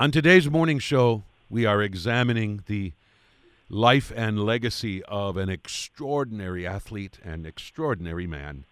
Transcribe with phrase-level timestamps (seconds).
[0.00, 2.94] On today's morning show, we are examining the
[3.68, 8.64] life and legacy of an extraordinary athlete and extraordinary man,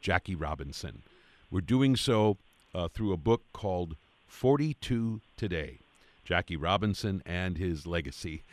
[0.00, 1.02] Jackie Robinson.
[1.50, 2.36] We're doing so
[2.76, 3.96] uh, through a book called
[4.28, 5.78] 42 Today
[6.24, 8.44] Jackie Robinson and His Legacy.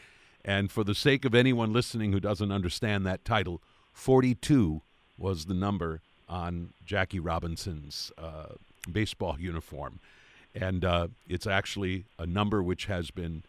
[0.44, 3.62] And for the sake of anyone listening who doesn't understand that title,
[3.94, 4.82] 42
[5.16, 8.55] was the number on Jackie Robinson's uh,
[8.92, 10.00] baseball uniform
[10.55, 13.43] and uh, it's actually a number which has been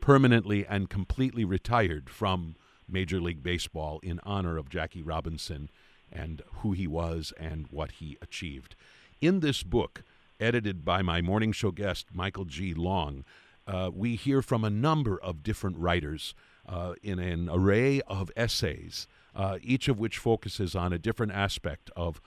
[0.00, 2.56] permanently and completely retired from
[2.88, 5.70] Major League Baseball in honor of Jackie Robinson
[6.10, 8.76] and who he was and what he achieved.
[9.20, 10.02] In this book,
[10.38, 12.74] edited by my morning show guest, Michael G.
[12.74, 13.24] Long,
[13.66, 16.34] uh, we hear from a number of different writers
[16.68, 21.90] uh, in an array of essays, uh, each of which focuses on a different aspect
[21.96, 22.20] of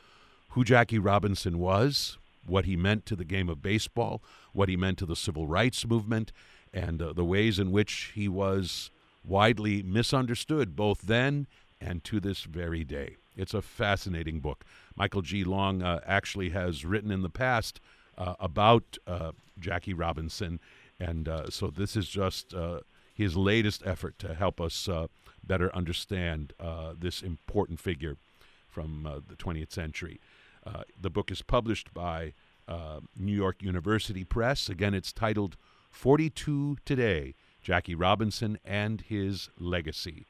[0.50, 4.22] who Jackie Robinson was, what he meant to the game of baseball,
[4.54, 6.32] what he meant to the civil rights movement,
[6.74, 8.92] and uh, the ways in which he was
[9.24, 11.48] widely misunderstood both then
[11.82, 13.16] and to this very day.
[13.36, 14.64] It's a fascinating book.
[14.96, 15.44] Michael G.
[15.44, 17.80] Long uh, actually has written in the past
[18.18, 20.60] uh, about uh, Jackie Robinson,
[21.00, 22.80] and uh, so this is just uh,
[23.14, 24.88] his latest effort to help us
[25.44, 26.54] better understand
[26.98, 28.18] this important figure
[28.70, 30.20] from the 20th century.
[30.66, 32.34] Uh, the book is published by
[32.68, 34.70] uh, New York University Press.
[34.70, 35.58] Again, it's titled
[35.92, 40.28] 42 Today Jackie Robinson and His Legacy.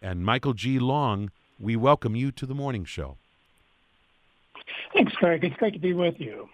[0.00, 0.78] And Michael G.
[0.78, 3.18] Long, we welcome you to the morning show.
[4.92, 5.44] Thanks, Craig.
[5.44, 6.48] It's great to be with you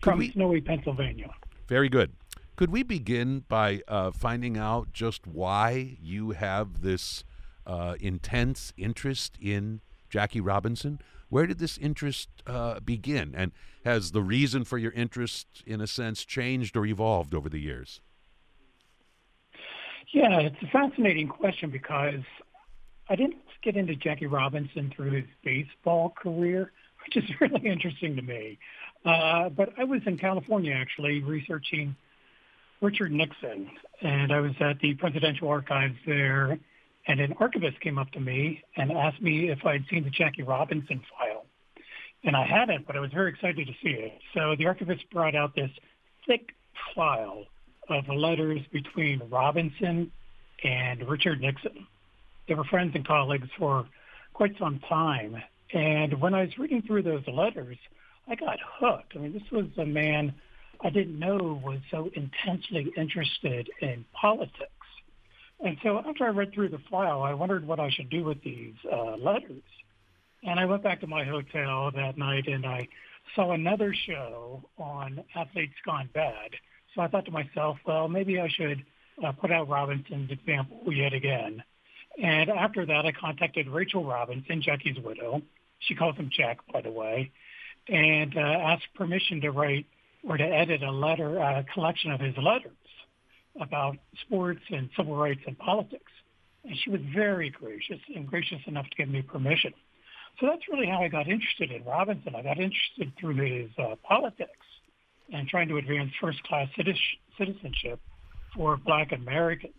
[0.00, 1.30] Could from we, snowy Pennsylvania.
[1.68, 2.12] Very good.
[2.56, 7.24] Could we begin by uh, finding out just why you have this
[7.66, 11.00] uh, intense interest in Jackie Robinson?
[11.34, 13.34] Where did this interest uh, begin?
[13.36, 13.50] And
[13.84, 18.00] has the reason for your interest, in a sense, changed or evolved over the years?
[20.12, 22.22] Yeah, it's a fascinating question because
[23.10, 26.70] I didn't get into Jackie Robinson through his baseball career,
[27.04, 28.56] which is really interesting to me.
[29.04, 31.96] Uh, but I was in California actually researching
[32.80, 36.60] Richard Nixon, and I was at the Presidential Archives there
[37.06, 40.42] and an archivist came up to me and asked me if I'd seen the Jackie
[40.42, 41.44] Robinson file.
[42.24, 44.18] And I hadn't, but I was very excited to see it.
[44.32, 45.70] So the archivist brought out this
[46.26, 46.54] thick
[46.94, 47.44] file
[47.90, 50.10] of letters between Robinson
[50.62, 51.86] and Richard Nixon.
[52.48, 53.86] They were friends and colleagues for
[54.32, 55.42] quite some time.
[55.72, 57.76] And when I was reading through those letters,
[58.26, 59.12] I got hooked.
[59.14, 60.34] I mean, this was a man
[60.80, 64.70] I didn't know was so intensely interested in politics.
[65.64, 68.42] And so after I read through the file, I wondered what I should do with
[68.44, 69.62] these uh, letters.
[70.42, 72.86] And I went back to my hotel that night and I
[73.34, 76.50] saw another show on Athletes Gone Bad.
[76.94, 78.84] So I thought to myself, well, maybe I should
[79.24, 81.64] uh, put out Robinson's example yet again.
[82.22, 85.40] And after that, I contacted Rachel Robinson, Jackie's widow.
[85.80, 87.32] She calls him Jack, by the way,
[87.88, 89.86] and uh, asked permission to write
[90.28, 92.72] or to edit a letter, a collection of his letters
[93.60, 96.12] about sports and civil rights and politics.
[96.64, 99.72] And she was very gracious and gracious enough to give me permission.
[100.40, 102.34] So that's really how I got interested in Robinson.
[102.34, 104.50] I got interested through his uh, politics
[105.32, 106.68] and trying to advance first-class
[107.38, 108.00] citizenship
[108.54, 109.74] for Black Americans.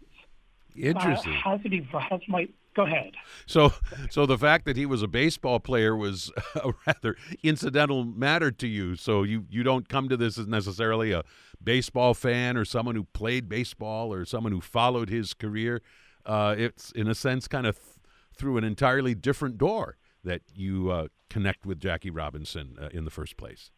[0.75, 1.33] Interesting.
[1.33, 1.87] Uh, how did he?
[1.91, 2.47] How's my?
[2.75, 3.13] Go ahead.
[3.45, 3.71] So,
[4.09, 8.67] so the fact that he was a baseball player was a rather incidental matter to
[8.67, 8.95] you.
[8.95, 11.23] So you you don't come to this as necessarily a
[11.63, 15.81] baseball fan or someone who played baseball or someone who followed his career.
[16.25, 17.95] Uh, it's in a sense kind of th-
[18.35, 23.11] through an entirely different door that you uh, connect with Jackie Robinson uh, in the
[23.11, 23.71] first place.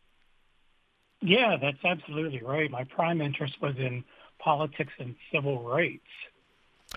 [1.22, 2.70] Yeah, that's absolutely right.
[2.70, 4.04] My prime interest was in
[4.40, 6.06] politics and civil rights.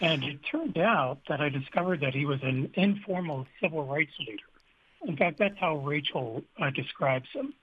[0.00, 4.44] And it turned out that I discovered that he was an informal civil rights leader.
[5.06, 7.54] In fact, that's how Rachel uh, describes him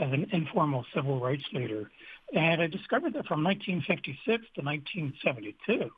[0.00, 1.90] as an informal civil rights leader.
[2.34, 5.90] And I discovered that from 1956 to 1972,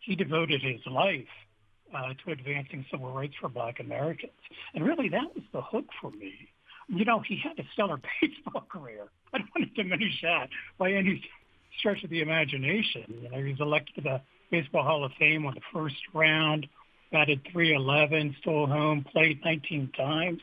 [0.00, 1.28] he devoted his life
[1.94, 4.32] uh, to advancing civil rights for black Americans.
[4.74, 6.48] And really, that was the hook for me.
[6.88, 9.08] You know, he had a stellar baseball career.
[9.32, 10.48] I don't want to diminish that
[10.78, 11.22] by any
[11.78, 13.04] stretch of the imagination.
[13.22, 14.20] You know, he was elected to the
[14.54, 16.68] Baseball Hall of Fame on the first round,
[17.10, 20.42] batted 311, stole home, played 19 times,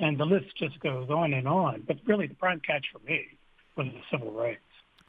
[0.00, 1.82] and the list just goes on and on.
[1.84, 3.26] But really, the prime catch for me
[3.74, 4.60] was the civil rights.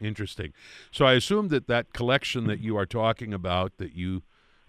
[0.01, 0.53] Interesting.
[0.89, 4.23] So I assume that that collection that you are talking about, that you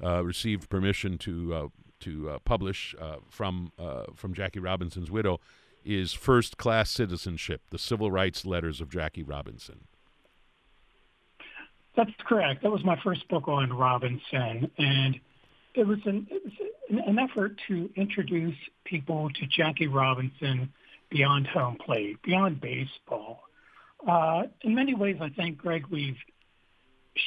[0.04, 1.68] uh, received permission to uh,
[2.00, 5.40] to uh, publish uh, from uh, from Jackie Robinson's widow,
[5.86, 9.86] is First Class Citizenship: The Civil Rights Letters of Jackie Robinson.
[12.00, 12.62] That's correct.
[12.62, 15.20] That was my first book on Robinson, and
[15.74, 18.56] it was an it was an, effort to introduce
[18.86, 20.72] people to Jackie Robinson
[21.10, 23.42] beyond home plate, beyond baseball.
[24.08, 26.16] Uh, in many ways, I think, Greg, we've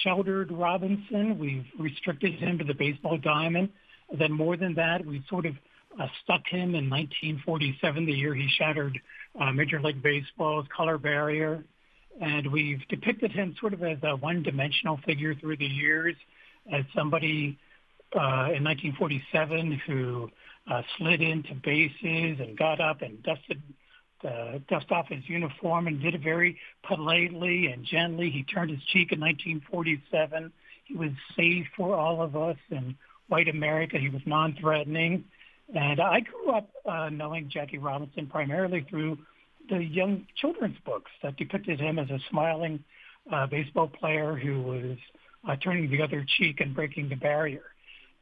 [0.04, 1.38] sheltered Robinson.
[1.38, 3.70] We've restricted him to the baseball diamond.
[4.18, 5.54] then more than that, we sort of
[6.02, 9.00] uh, stuck him in 1947, the year he shattered
[9.40, 11.64] uh, Major League Baseball's color barrier.
[12.22, 16.16] And we've depicted him sort of as a one-dimensional figure through the years,
[16.72, 17.58] as somebody
[18.16, 20.30] uh, in 1947 who
[20.72, 23.62] uh, slid into bases and got up and dusted
[24.24, 26.58] uh, dust off his uniform and did it very
[26.88, 28.30] politely and gently.
[28.30, 30.52] He turned his cheek in 1947.
[30.86, 32.96] He was safe for all of us in
[33.28, 33.98] white America.
[33.98, 35.26] He was non-threatening.
[35.76, 39.18] And I grew up uh, knowing Jackie Robinson primarily through
[39.70, 42.84] the young children's books that depicted him as a smiling
[43.32, 44.98] uh, baseball player who was
[45.48, 47.64] uh, turning the other cheek and breaking the barrier.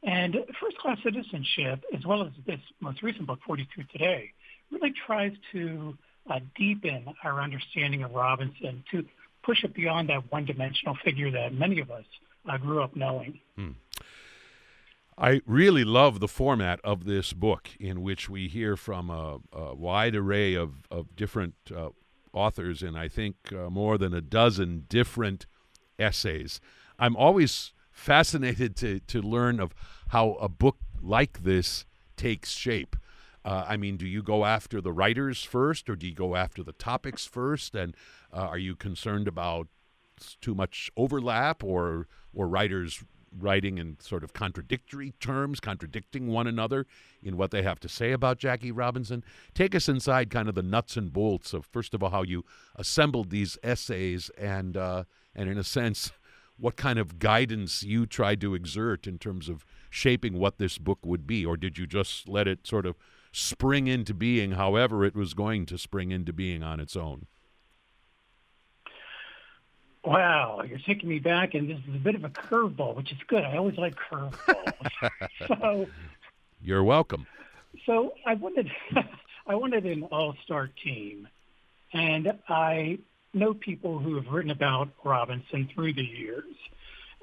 [0.02, 4.32] And First Class Citizenship, as well as this most recent book, 42 Today,
[4.70, 5.96] really tries to
[6.28, 9.04] uh, deepen our understanding of Robinson to
[9.44, 12.04] push it beyond that one-dimensional figure that many of us
[12.48, 13.40] uh, grew up knowing.
[13.56, 13.70] Hmm.
[15.18, 19.74] I really love the format of this book, in which we hear from a, a
[19.74, 21.90] wide array of, of different uh,
[22.32, 25.46] authors, and I think uh, more than a dozen different
[25.98, 26.60] essays.
[26.98, 29.74] I'm always fascinated to, to learn of
[30.08, 31.84] how a book like this
[32.16, 32.96] takes shape.
[33.44, 36.62] Uh, I mean, do you go after the writers first, or do you go after
[36.62, 37.74] the topics first?
[37.74, 37.94] And
[38.32, 39.68] uh, are you concerned about
[40.40, 43.04] too much overlap, or or writers
[43.38, 46.86] writing in sort of contradictory terms, contradicting one another
[47.22, 49.24] in what they have to say about Jackie Robinson?
[49.54, 52.44] Take us inside kind of the nuts and bolts of first of all how you
[52.76, 56.12] assembled these essays, and uh, and in a sense,
[56.58, 61.00] what kind of guidance you tried to exert in terms of shaping what this book
[61.04, 62.96] would be, or did you just let it sort of
[63.32, 67.26] spring into being however it was going to spring into being on its own?
[70.04, 73.18] Wow, you're taking me back, and this is a bit of a curveball, which is
[73.28, 73.44] good.
[73.44, 74.90] I always like curveballs.
[75.48, 75.86] so,
[76.60, 77.26] you're welcome.
[77.86, 78.68] So I wanted,
[79.46, 81.28] I wanted an all-star team,
[81.92, 82.98] and I
[83.32, 86.54] know people who have written about Robinson through the years,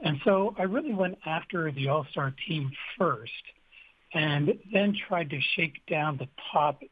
[0.01, 3.33] and so I really went after the all-star team first
[4.13, 6.91] and then tried to shake down the topics.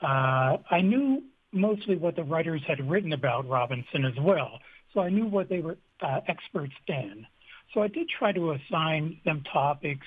[0.00, 1.22] Uh, I knew
[1.52, 4.60] mostly what the writers had written about Robinson as well,
[4.92, 7.26] so I knew what they were uh, experts in.
[7.74, 10.06] So I did try to assign them topics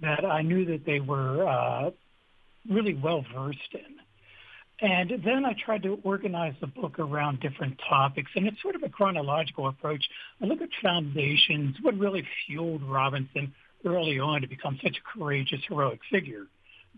[0.00, 1.90] that I knew that they were uh,
[2.68, 4.00] really well versed in.
[4.82, 8.82] And then I tried to organize the book around different topics, and it's sort of
[8.82, 10.02] a chronological approach.
[10.40, 13.52] I look at foundations, what really fueled Robinson
[13.84, 16.46] early on to become such a courageous, heroic figure.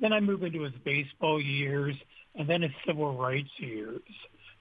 [0.00, 1.96] Then I move into his baseball years
[2.37, 4.00] and then his civil rights years.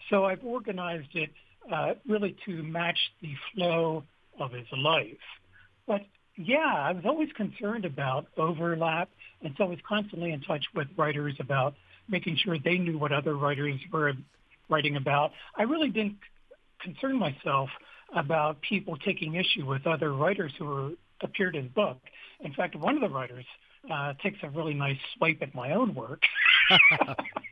[0.10, 1.30] So I've organized it
[1.72, 4.04] uh, really to match the flow
[4.40, 5.06] of his life.
[5.88, 6.02] But
[6.38, 9.10] yeah, I was always concerned about overlap,
[9.44, 11.76] and so I was constantly in touch with writers about
[12.08, 14.14] making sure they knew what other writers were
[14.70, 15.32] writing about.
[15.58, 16.18] I really didn't
[16.82, 17.70] concern myself
[18.16, 20.92] about people taking issue with other writers who were
[21.22, 21.98] appeared in the book.
[22.40, 23.46] In fact, one of the writers
[23.92, 26.22] uh, takes a really nice swipe at my own work.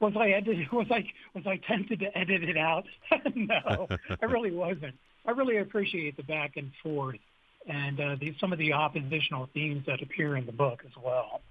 [0.00, 1.04] was I edited, was I
[1.34, 2.86] was I tempted to edit it out?
[3.34, 3.88] no,
[4.20, 4.94] I really wasn't.
[5.26, 7.18] I really appreciate the back and forth
[7.66, 11.42] and uh, the, some of the oppositional themes that appear in the book as well.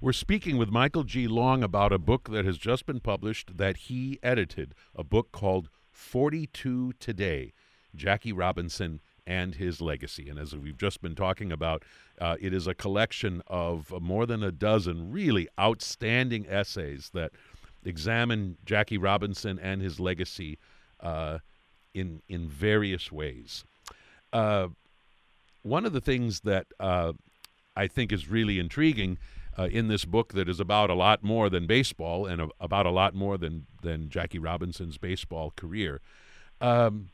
[0.00, 1.26] We're speaking with Michael G.
[1.26, 5.68] Long about a book that has just been published that he edited, a book called
[5.90, 7.52] 42 Today
[7.94, 10.28] Jackie Robinson and his legacy.
[10.28, 11.84] And as we've just been talking about,
[12.20, 17.32] uh, it is a collection of more than a dozen really outstanding essays that
[17.84, 20.58] examine Jackie Robinson and his legacy
[21.00, 21.38] uh,
[21.94, 23.64] in in various ways.
[24.32, 24.68] Uh,
[25.62, 27.12] one of the things that uh,
[27.76, 29.18] I think is really intriguing
[29.58, 32.86] uh, in this book that is about a lot more than baseball and a, about
[32.86, 36.00] a lot more than than Jackie Robinson's baseball career.
[36.60, 37.10] Um,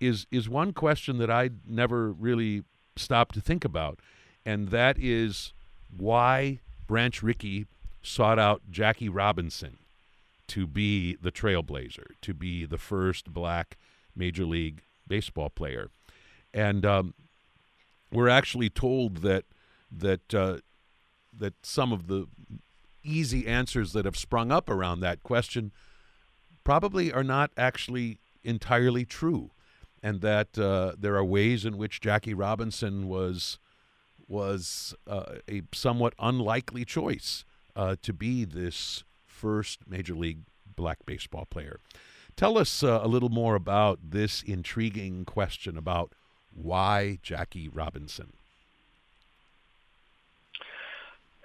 [0.00, 2.64] is is one question that I never really
[2.96, 4.00] stopped to think about,
[4.44, 5.52] and that is
[5.96, 7.66] why Branch Rickey
[8.02, 9.78] sought out Jackie Robinson
[10.48, 13.76] to be the trailblazer, to be the first black
[14.14, 15.90] major league baseball player,
[16.52, 17.14] and um,
[18.12, 19.44] we're actually told that
[19.90, 20.58] that uh,
[21.36, 22.26] that some of the
[23.02, 25.72] easy answers that have sprung up around that question
[26.64, 29.50] probably are not actually entirely true
[30.02, 33.58] and that uh, there are ways in which Jackie Robinson was
[34.26, 39.02] was uh, a somewhat unlikely choice uh, to be this
[39.38, 40.40] first major league
[40.76, 41.80] black baseball player.
[42.36, 46.12] Tell us uh, a little more about this intriguing question about
[46.54, 48.32] why Jackie Robinson.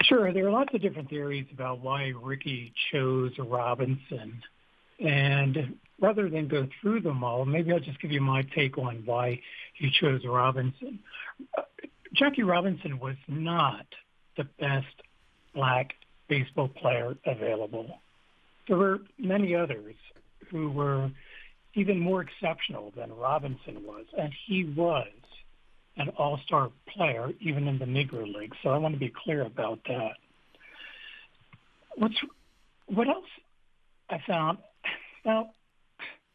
[0.04, 4.42] Sure, there are lots of different theories about why Rickey chose Robinson.
[5.00, 9.04] And rather than go through them all, maybe I'll just give you my take on
[9.06, 9.40] why
[9.74, 11.00] he chose Robinson.
[12.14, 13.86] Jackie Robinson was not
[14.38, 14.96] the best
[15.56, 15.94] black
[16.34, 18.00] baseball player available.
[18.68, 19.96] There were many others
[20.50, 21.12] who were
[21.76, 25.08] even more exceptional than Robinson was, and he was
[25.98, 28.54] an all-star player even in the Negro League.
[28.64, 30.14] So I want to be clear about that.
[31.96, 32.16] What's
[32.88, 33.26] what else
[34.10, 34.58] I found?
[35.26, 35.52] Now,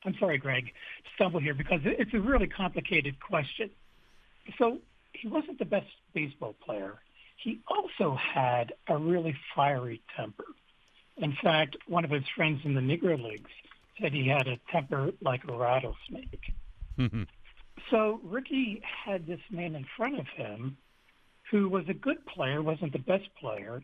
[0.05, 0.73] I'm sorry, Greg,
[1.17, 3.71] stumble here because it's a really complicated question.
[4.59, 4.79] So
[5.13, 6.95] he wasn't the best baseball player.
[7.39, 10.45] He also had a really fiery temper.
[11.17, 13.51] In fact, one of his friends in the Negro Leagues
[14.01, 16.53] said he had a temper like a rattlesnake.
[16.99, 17.23] Mm-hmm.
[17.91, 20.77] So Rickey had this man in front of him
[21.51, 23.83] who was a good player, wasn't the best player.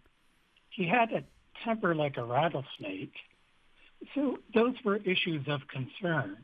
[0.70, 1.25] He had a
[1.64, 3.14] temper like a rattlesnake.
[4.14, 6.38] So those were issues of concern.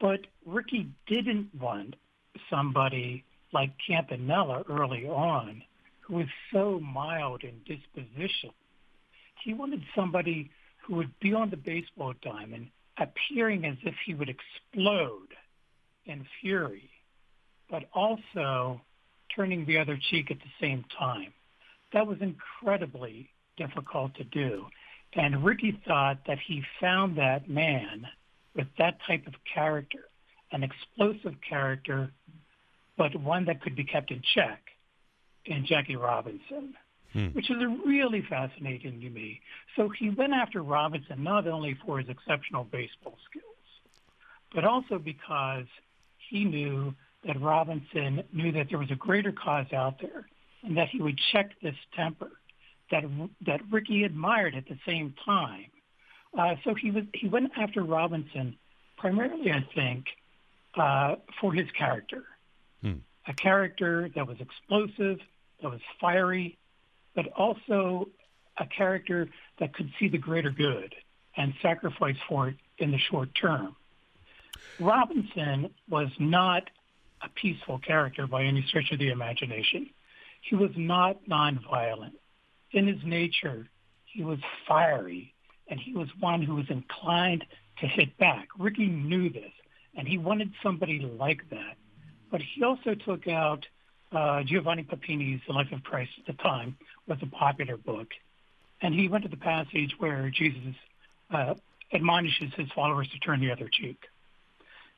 [0.00, 1.94] But Rickey didn't want
[2.50, 5.62] somebody like Campanella early on,
[6.06, 8.50] who was so mild in disposition.
[9.42, 10.50] He wanted somebody
[10.84, 15.34] who would be on the baseball diamond appearing as if he would explode
[16.06, 16.88] in fury,
[17.68, 18.80] but also
[19.34, 21.32] turning the other cheek at the same time.
[21.92, 24.66] That was incredibly difficult to do.
[25.14, 28.06] And Rickey thought that he found that man
[28.54, 30.04] with that type of character,
[30.52, 32.12] an explosive character
[32.96, 34.65] but one that could be kept in check
[35.46, 36.74] in Jackie Robinson,
[37.12, 37.26] hmm.
[37.28, 39.40] which is really fascinating to me.
[39.76, 43.44] So he went after Robinson not only for his exceptional baseball skills,
[44.54, 45.66] but also because
[46.30, 46.94] he knew
[47.26, 50.26] that Robinson knew that there was a greater cause out there
[50.62, 52.30] and that he would check this temper
[52.90, 53.02] that
[53.46, 55.66] that Rickey admired at the same time.
[56.38, 58.56] Uh, so he was he went after Robinson
[58.96, 60.06] primarily, I think,
[60.76, 62.24] uh, for his character
[62.82, 62.98] Hmm.
[63.26, 65.18] A character that was explosive,
[65.60, 66.58] that was fiery,
[67.14, 68.08] but also
[68.58, 70.94] a character that could see the greater good
[71.36, 73.76] and sacrifice for it in the short term.
[74.78, 76.64] Robinson was not
[77.22, 79.88] a peaceful character by any stretch of the imagination.
[80.42, 82.12] He was not nonviolent.
[82.72, 83.68] In his nature,
[84.04, 85.34] he was fiery,
[85.68, 87.44] and he was one who was inclined
[87.80, 88.48] to hit back.
[88.58, 89.52] Rickey knew this,
[89.94, 91.76] and he wanted somebody like that
[92.30, 93.66] but he also took out
[94.12, 98.08] uh, Giovanni Papini's The Life of Christ at the time, was a popular book.
[98.82, 100.74] And he went to the passage where Jesus
[101.30, 101.54] uh,
[101.92, 103.98] admonishes his followers to turn the other cheek.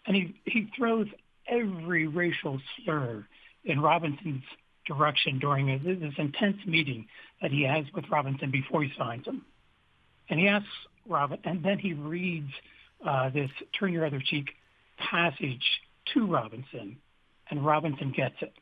[0.07, 1.07] And he, he throws
[1.47, 3.27] every racial slur
[3.65, 4.43] in Robinson's
[4.87, 7.07] direction during this intense meeting
[7.43, 9.45] that he has with Robinson before he signs him.
[10.31, 10.69] And he asks
[11.07, 12.51] Robin, and then he reads
[13.07, 14.49] uh, this turn your other cheek
[14.99, 15.63] passage
[16.15, 16.97] to Robinson
[17.51, 18.53] and Robinson gets it.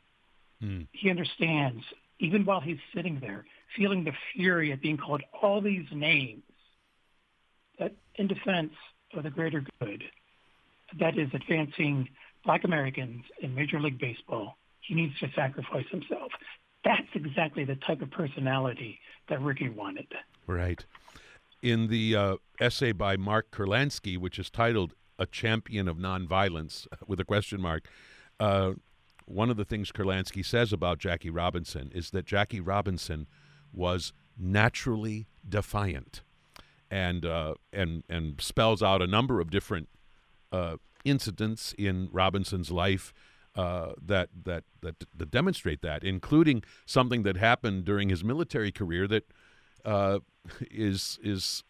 [0.63, 0.87] Mm.
[0.93, 1.85] He understands,
[2.19, 3.45] even while he's sitting there,
[3.77, 6.43] feeling the fury at being called all these names,
[7.79, 8.73] that in defense
[9.15, 10.05] of the greater good,
[10.99, 12.09] that is advancing
[12.45, 16.33] black Americans in Major League Baseball, he needs to sacrifice himself.
[16.85, 20.07] That's exactly the type of personality that Rickey wanted.
[20.47, 20.85] Right.
[21.61, 27.19] In the uh, essay by Mark Kurlansky, which is titled A Champion of Nonviolence, with
[27.19, 27.89] a question mark,
[28.39, 28.75] uh,
[29.27, 33.27] one of the things Kurlansky says about Jackie Robinson is that Jackie Robinson
[33.73, 36.23] was naturally defiant,
[36.91, 39.89] and uh, and and spells out a number of different
[40.53, 43.13] uh, incidents in Robinson's life
[43.57, 49.09] uh, that, that that that demonstrate that, including something that happened during his military career
[49.09, 49.25] that
[49.85, 50.21] uh,
[50.71, 51.65] is is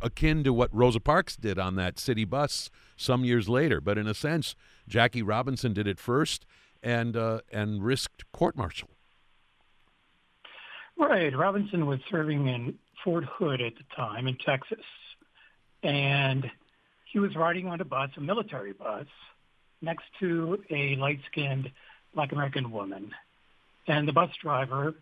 [0.00, 3.80] akin to what Rosa Parks did on that city bus some years later.
[3.80, 4.56] But in a sense,
[4.88, 6.44] Jackie Robinson did it first
[6.82, 8.88] and uh, and risked court martial.
[10.96, 11.36] Right.
[11.36, 14.84] Robinson was serving in Fort Hood at the time in Texas,
[15.82, 16.50] and
[17.12, 19.06] he was riding on a bus, a military bus,
[19.80, 21.70] next to a light-skinned
[22.14, 23.10] Black American woman,
[23.88, 24.94] and the bus driver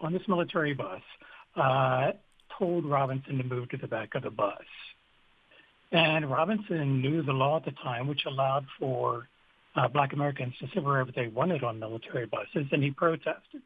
[0.00, 1.02] on this military bus
[1.56, 2.12] uh,
[2.58, 4.64] told Robinson to move to the back of the bus.
[5.92, 9.28] And Robinson knew the law at the time, which allowed for
[9.78, 13.62] uh, black Americans to sit wherever they wanted on military buses, and he protested.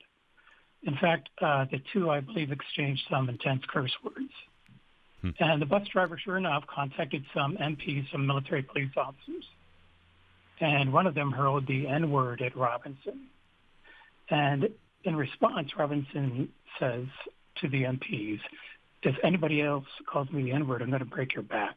[0.84, 4.32] In fact, uh, the two, I believe, exchanged some intense curse words.
[5.22, 5.30] Hmm.
[5.38, 9.44] And the bus driver, sure enough, contacted some MPs, some military police officers.
[10.60, 13.28] And one of them hurled the N-word at Robinson.
[14.28, 14.68] And
[15.04, 17.06] in response, Robinson says
[17.60, 18.40] to the MPs,
[19.02, 21.76] if anybody else calls me the N-word, I'm going to break your back.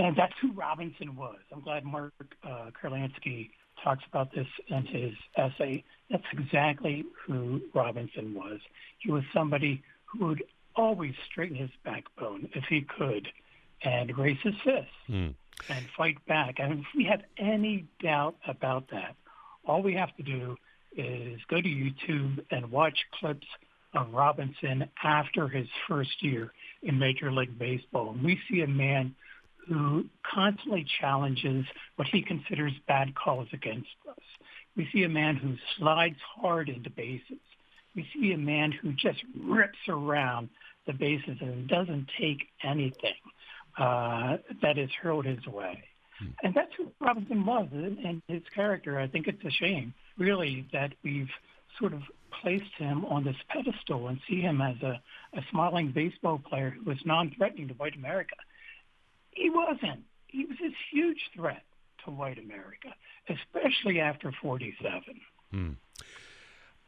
[0.00, 1.38] And that's who Robinson was.
[1.52, 2.12] I'm glad Mark
[2.44, 3.50] uh, Kurlansky
[3.82, 5.84] talks about this in his essay.
[6.10, 8.60] That's exactly who Robinson was.
[8.98, 10.42] He was somebody who would
[10.76, 13.28] always straighten his backbone if he could
[13.82, 15.34] and raise his fist mm.
[15.68, 16.56] and fight back.
[16.58, 19.14] And if we have any doubt about that,
[19.66, 20.56] all we have to do
[20.96, 23.46] is go to YouTube and watch clips
[23.94, 26.52] of Robinson after his first year
[26.82, 28.10] in Major League Baseball.
[28.10, 29.14] And we see a man
[29.70, 34.18] who constantly challenges what he considers bad calls against us.
[34.76, 37.38] We see a man who slides hard into bases.
[37.94, 40.48] We see a man who just rips around
[40.86, 43.14] the bases and doesn't take anything
[43.78, 45.84] uh, that is hurled his way.
[46.18, 46.26] Hmm.
[46.42, 48.98] And that's who Robinson was and his character.
[48.98, 51.30] I think it's a shame, really, that we've
[51.78, 52.02] sort of
[52.42, 55.00] placed him on this pedestal and see him as a,
[55.36, 58.34] a smiling baseball player who was non-threatening to white America.
[59.32, 60.04] He wasn't.
[60.26, 61.62] He was this huge threat
[62.04, 62.88] to white America,
[63.28, 65.02] especially after 47.
[65.50, 65.70] Hmm.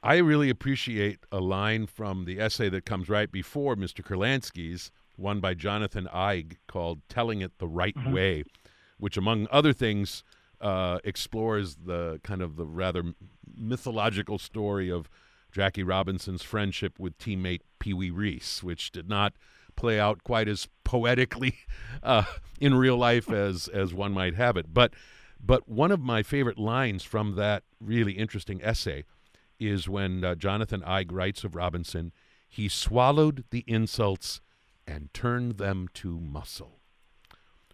[0.02, 4.02] I really appreciate a line from the essay that comes right before Mr.
[4.02, 8.12] Kurlansky's, one by Jonathan Eig called Telling It the Right mm-hmm.
[8.12, 8.44] Way,
[8.98, 10.24] which, among other things,
[10.60, 13.14] uh, explores the kind of the rather
[13.56, 15.08] mythological story of
[15.52, 19.34] Jackie Robinson's friendship with teammate Pee Wee Reese, which did not
[19.76, 21.56] play out quite as poetically
[22.02, 22.24] uh,
[22.60, 24.72] in real life as as one might have it.
[24.72, 24.92] But
[25.44, 29.04] but one of my favorite lines from that really interesting essay
[29.58, 32.12] is when uh, Jonathan Eig writes of Robinson,
[32.48, 34.40] he swallowed the insults
[34.86, 36.80] and turned them to muscle.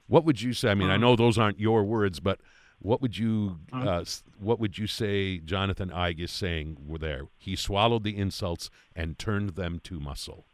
[0.07, 0.71] What would you say?
[0.71, 2.41] I mean, I know those aren't your words, but
[2.79, 4.05] what would you uh,
[4.39, 7.23] what would you say Jonathan Eig is saying there?
[7.37, 10.47] He swallowed the insults and turned them to muscle.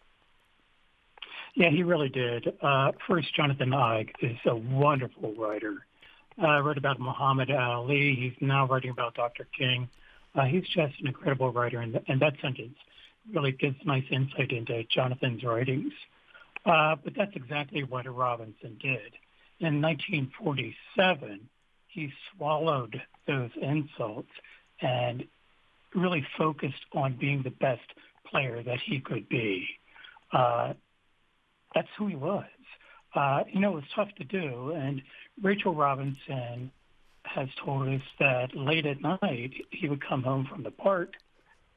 [1.55, 2.53] Yeah, he really did.
[2.61, 5.87] Uh, first, Jonathan Eig is a wonderful writer.
[6.43, 8.17] Uh, wrote about Muhammad Ali.
[8.19, 9.47] He's now writing about Dr.
[9.57, 9.88] King.
[10.35, 12.75] Uh, he's just an incredible writer, and, and that sentence
[13.33, 15.93] really gives nice insight into Jonathan's writings.
[16.67, 19.12] Uh, but that's exactly what Robinson did.
[19.61, 21.49] In 1947,
[21.87, 24.31] he swallowed those insults
[24.81, 25.25] and
[25.95, 27.93] really focused on being the best
[28.29, 29.67] player that he could be.
[30.33, 30.73] Uh,
[31.75, 32.45] that's who he was.
[33.15, 34.73] Uh, you know, it was tough to do.
[34.73, 35.03] And
[35.43, 36.71] Rachel Robinson
[37.25, 41.15] has told us that late at night he would come home from the park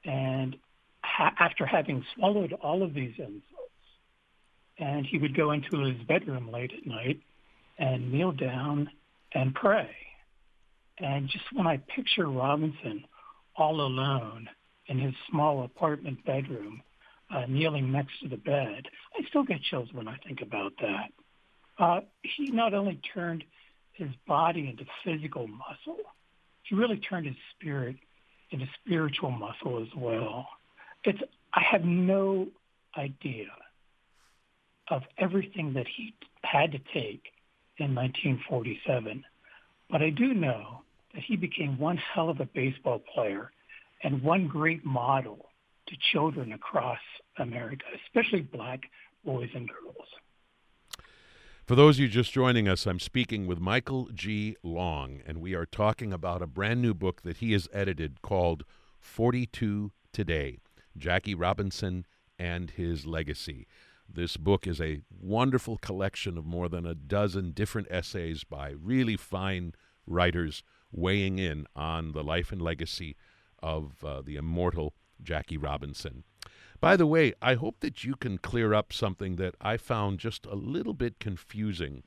[0.04, 0.56] and
[1.04, 3.44] ha- after having swallowed all of these insults,
[4.78, 7.20] and he would go into his bedroom late at night
[7.78, 8.90] and kneel down
[9.34, 9.90] and pray.
[11.00, 13.06] And just when I picture Robinson
[13.56, 14.50] all alone
[14.88, 16.82] in his small apartment bedroom,
[17.30, 21.12] uh, kneeling next to the bed, I still get chills when I think about that.
[21.80, 23.44] Uh, he not only turned
[23.94, 25.98] his body into physical muscle,
[26.64, 27.98] he really turned his spirit
[28.52, 30.48] into spiritual muscle as well.
[31.04, 31.20] It's
[31.54, 32.48] I have no
[32.98, 33.48] idea
[34.90, 36.14] of everything that he
[36.44, 37.24] had to take
[37.78, 39.24] in 1947,
[39.90, 40.82] but I do know
[41.14, 43.52] that he became one hell of a baseball player
[44.04, 45.50] and one great model
[45.88, 47.00] to children across
[47.38, 48.82] America, especially black
[49.26, 50.08] boys and girls.
[51.66, 54.56] For those of you just joining us, I'm speaking with Michael G.
[54.64, 58.64] Long, and we are talking about a brand new book that he has edited called
[59.00, 60.60] 42 Today
[60.98, 62.06] Jackie Robinson
[62.40, 63.68] and His Legacy.
[64.08, 69.18] This book is a wonderful collection of more than a dozen different essays by really
[69.18, 69.74] fine
[70.06, 73.18] writers weighing in on the life and legacy
[73.62, 76.24] of uh, the immortal Jackie Robinson.
[76.80, 80.46] By the way, I hope that you can clear up something that I found just
[80.46, 82.04] a little bit confusing.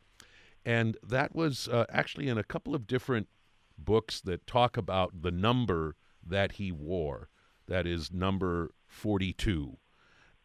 [0.65, 3.29] And that was uh, actually in a couple of different
[3.77, 7.29] books that talk about the number that he wore.
[7.67, 9.79] That is number 42.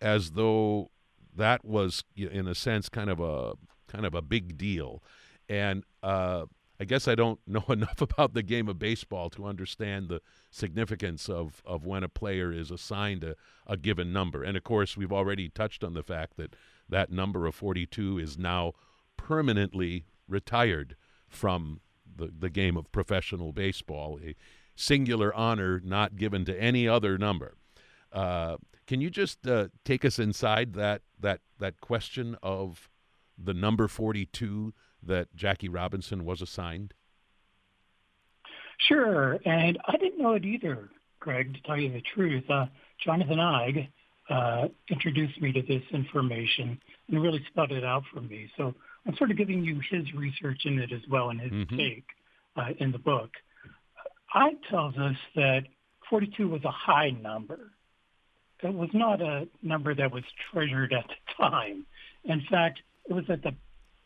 [0.01, 0.91] As though
[1.35, 3.53] that was, in a sense, kind of a
[3.87, 5.03] kind of a big deal.
[5.47, 6.45] And uh,
[6.79, 11.29] I guess I don't know enough about the game of baseball to understand the significance
[11.29, 13.35] of, of when a player is assigned a,
[13.67, 14.43] a given number.
[14.43, 16.55] And of course, we've already touched on the fact that
[16.89, 18.73] that number of 42 is now
[19.17, 20.95] permanently retired
[21.27, 21.81] from
[22.15, 24.35] the, the game of professional baseball, a
[24.75, 27.55] singular honor not given to any other number.
[28.11, 28.57] Uh,
[28.87, 32.89] can you just uh, take us inside that that that question of
[33.37, 34.73] the number 42
[35.05, 36.93] that Jackie Robinson was assigned?
[38.77, 40.89] Sure, and I didn't know it either,
[41.19, 41.53] Greg.
[41.53, 42.65] To tell you the truth, uh,
[43.03, 43.87] Jonathan Eig
[44.29, 48.49] uh, introduced me to this information and really spelled it out for me.
[48.57, 48.73] So
[49.05, 51.77] I'm sort of giving you his research in it as well and his mm-hmm.
[51.77, 52.05] take
[52.55, 53.29] uh, in the book.
[54.35, 55.63] Eig tells us that
[56.09, 57.71] 42 was a high number.
[58.63, 61.85] It was not a number that was treasured at the time.
[62.23, 63.53] In fact, it was at the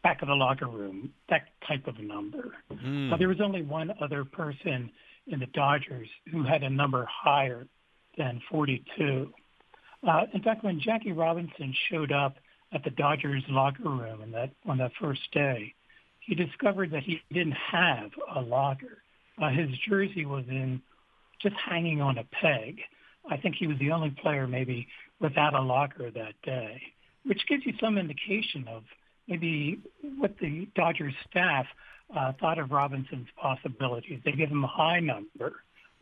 [0.03, 2.53] back of the locker room, that type of number.
[2.71, 3.13] Mm.
[3.13, 4.89] Uh, there was only one other person
[5.27, 7.67] in the Dodgers who had a number higher
[8.17, 9.31] than 42.
[10.07, 12.37] Uh, in fact, when Jackie Robinson showed up
[12.73, 15.73] at the Dodgers locker room in that, on that first day,
[16.19, 19.03] he discovered that he didn't have a locker.
[19.41, 20.81] Uh, his jersey was in
[21.41, 22.79] just hanging on a peg.
[23.29, 24.87] I think he was the only player maybe
[25.19, 26.81] without a locker that day,
[27.25, 28.83] which gives you some indication of
[29.29, 29.79] maybe
[30.17, 31.65] what the Dodgers staff
[32.15, 34.19] uh, thought of Robinson's possibilities.
[34.25, 35.53] They gave him a high number,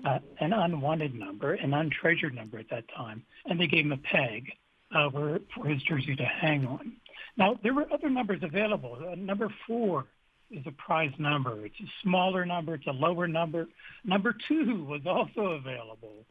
[0.05, 3.97] uh, an unwanted number, an untreasured number at that time, and they gave him a
[3.97, 4.51] peg
[4.95, 6.93] uh, for, for his jersey to hang on.
[7.35, 8.97] Now, there were other numbers available.
[8.99, 10.05] Uh, number four
[10.49, 11.65] is a prize number.
[11.65, 12.75] It's a smaller number.
[12.75, 13.67] It's a lower number.
[14.05, 16.25] Number two was also available.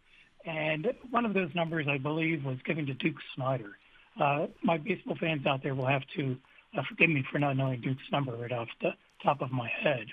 [0.46, 3.76] And one of those numbers, I believe, was given to Duke Snider.
[4.18, 6.36] Uh, my baseball fans out there will have to
[6.76, 8.90] uh, forgive me for not knowing Duke's number right off the
[9.22, 10.06] top of my head.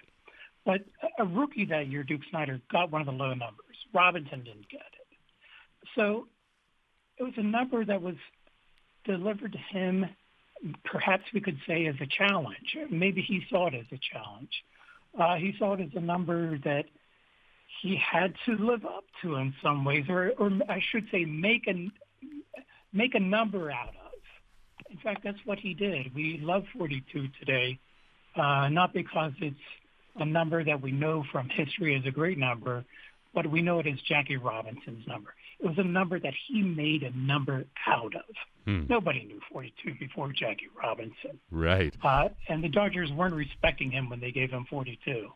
[0.66, 0.82] But
[1.20, 3.76] a rookie that year, Duke Snider, got one of the low numbers.
[3.94, 5.18] Robinson didn't get it.
[5.96, 6.28] So
[7.18, 8.16] it was a number that was
[9.04, 10.06] delivered to him,
[10.86, 12.78] perhaps we could say, as a challenge.
[12.90, 14.52] Maybe he saw it as a challenge.
[15.20, 16.86] Uh, he saw it as a number that
[17.82, 21.68] he had to live up to in some ways, or, or I should say, make
[21.68, 21.90] a
[22.94, 24.03] make a number out of.
[24.94, 26.14] In fact, that's what he did.
[26.14, 27.80] We love 42 today,
[28.36, 29.58] uh, not because it's
[30.18, 32.86] a number that we know from history as a great number,
[33.34, 35.34] but we know it as Jackie Robinson's number.
[35.60, 38.36] It was a number that he made a number out of.
[38.66, 38.84] Hmm.
[38.88, 41.40] Nobody knew 42 before Jackie Robinson.
[41.50, 41.96] Right.
[42.04, 45.30] Uh, and the Dodgers weren't respecting him when they gave him 42.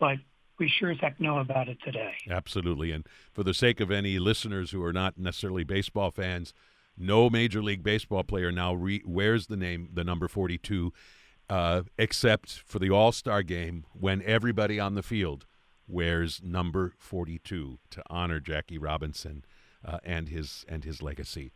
[0.00, 0.16] But
[0.58, 2.14] we sure as heck know about it today.
[2.28, 2.90] Absolutely.
[2.90, 6.52] And for the sake of any listeners who are not necessarily baseball fans,
[6.96, 10.92] no Major League Baseball player now re- wears the name, the number 42,
[11.48, 15.46] uh, except for the All Star game when everybody on the field
[15.86, 19.44] wears number 42 to honor Jackie Robinson
[19.84, 21.52] uh, and his and his legacy.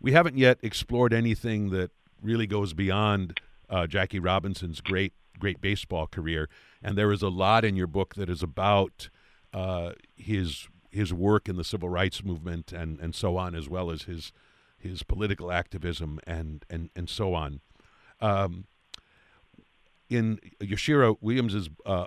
[0.00, 6.06] We haven't yet explored anything that really goes beyond uh, Jackie Robinson's great great baseball
[6.06, 6.48] career,
[6.82, 9.08] and there is a lot in your book that is about
[9.52, 13.90] uh, his his work in the civil rights movement and and so on, as well
[13.90, 14.32] as his
[14.84, 17.60] his political activism, and and and so on.
[18.20, 18.66] Um,
[20.08, 22.06] in Yohuru Williams's uh,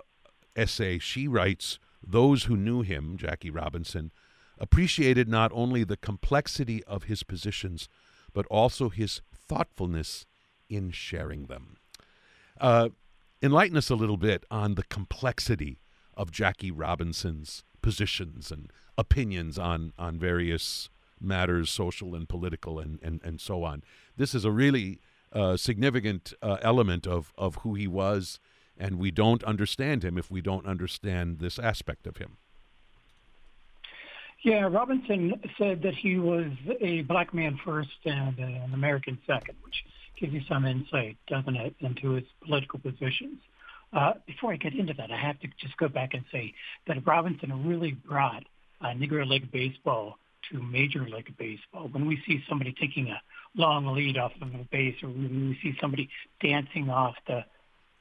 [0.55, 4.11] essay, she writes, "Those who knew him, Jackie Robinson,
[4.57, 7.89] appreciated not only the complexity of his positions,
[8.33, 10.25] but also his thoughtfulness
[10.69, 11.77] in sharing them."
[12.59, 12.89] Uh,
[13.41, 15.79] enlighten us a little bit on the complexity
[16.15, 23.21] of Jackie Robinson's positions and opinions on on various matters, social and political, and, and,
[23.23, 23.84] and so on.
[24.15, 24.99] This is a really
[25.34, 28.39] uh, significant uh, element of, of who he was,
[28.77, 32.38] and we don't understand him if we don't understand this aspect of him.
[34.43, 39.84] Yeah, Robinson said that he was a black man first and an American second, which
[40.19, 43.39] gives you some insight, doesn't it, into his political positions.
[43.93, 46.53] Uh, before I get into that, I have to just go back and say
[46.88, 48.43] that Robinson really brought
[48.82, 50.17] uh, Negro League baseball
[50.51, 51.89] to Major League Baseball.
[51.91, 53.21] When we see somebody taking a
[53.55, 56.10] long lead off of a base, or when we see somebody
[56.41, 57.43] dancing off the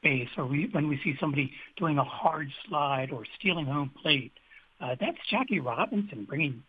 [0.03, 4.33] base, or we, when we see somebody doing a hard slide or stealing home plate,
[4.81, 6.63] uh, that's Jackie Robinson bringing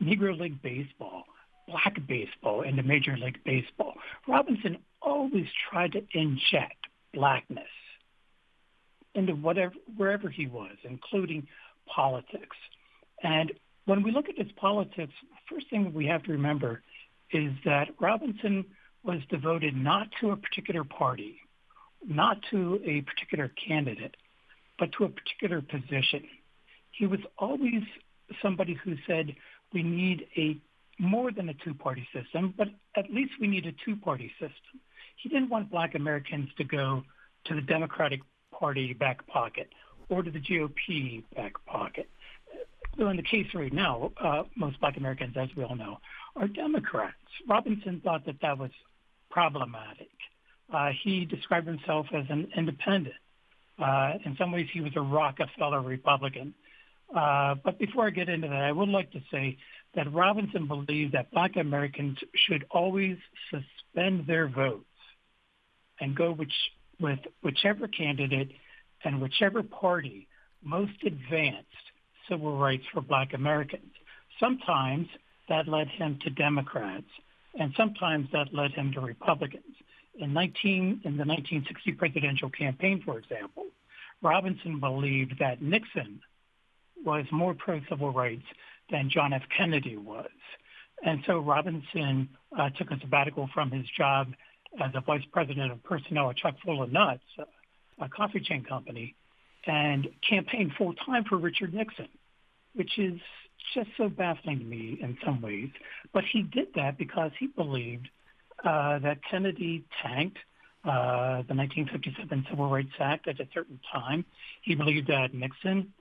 [0.00, 1.24] Negro League Baseball,
[1.66, 3.94] black baseball into Major League Baseball.
[4.28, 7.64] Robinson always tried to inject blackness
[9.14, 11.46] into whatever wherever he was, including
[11.86, 12.56] politics.
[13.22, 13.52] And
[13.84, 15.12] when we look at his politics,
[15.48, 16.82] first thing we have to remember
[17.30, 18.64] is that Robinson
[19.02, 21.36] was devoted not to a particular party,
[22.06, 24.16] not to a particular candidate,
[24.78, 26.24] but to a particular position.
[26.92, 27.82] He was always
[28.40, 29.34] somebody who said
[29.72, 30.58] we need a
[30.98, 34.80] more than a two-party system, but at least we need a two-party system.
[35.16, 37.02] He didn't want black Americans to go
[37.46, 38.20] to the Democratic
[38.52, 39.68] Party back pocket
[40.08, 42.08] or to the GOP back pocket.
[43.02, 45.98] So in the case right now, uh, most Black Americans, as we all know,
[46.36, 47.16] are Democrats.
[47.48, 48.70] Robinson thought that that was
[49.28, 50.12] problematic.
[50.72, 53.16] Uh, he described himself as an independent.
[53.76, 56.54] Uh, in some ways, he was a Rockefeller Republican.
[57.12, 59.56] Uh, but before I get into that, I would like to say
[59.96, 63.16] that Robinson believed that Black Americans should always
[63.50, 64.84] suspend their votes
[66.00, 66.54] and go which,
[67.00, 68.52] with whichever candidate
[69.02, 70.28] and whichever party
[70.62, 71.66] most advanced
[72.28, 73.92] civil rights for Black Americans.
[74.40, 75.08] Sometimes
[75.48, 77.06] that led him to Democrats,
[77.58, 79.64] and sometimes that led him to Republicans.
[80.14, 83.66] In, 19, in the 1960 presidential campaign, for example,
[84.22, 86.20] Robinson believed that Nixon
[87.04, 88.44] was more pro-civil rights
[88.90, 89.42] than John F.
[89.56, 90.28] Kennedy was.
[91.04, 94.28] And so Robinson uh, took a sabbatical from his job
[94.80, 97.24] as a vice president of personnel at Chuck full of nuts,
[98.00, 99.14] a coffee chain company,
[99.66, 102.08] and campaigned full time for Richard Nixon,
[102.74, 103.20] which is
[103.74, 105.70] just so baffling to me in some ways.
[106.12, 108.08] But he did that because he believed
[108.64, 110.38] uh, that Kennedy tanked
[110.84, 114.24] uh, the 1957 Civil Rights Act at a certain time.
[114.62, 115.92] He believed that Nixon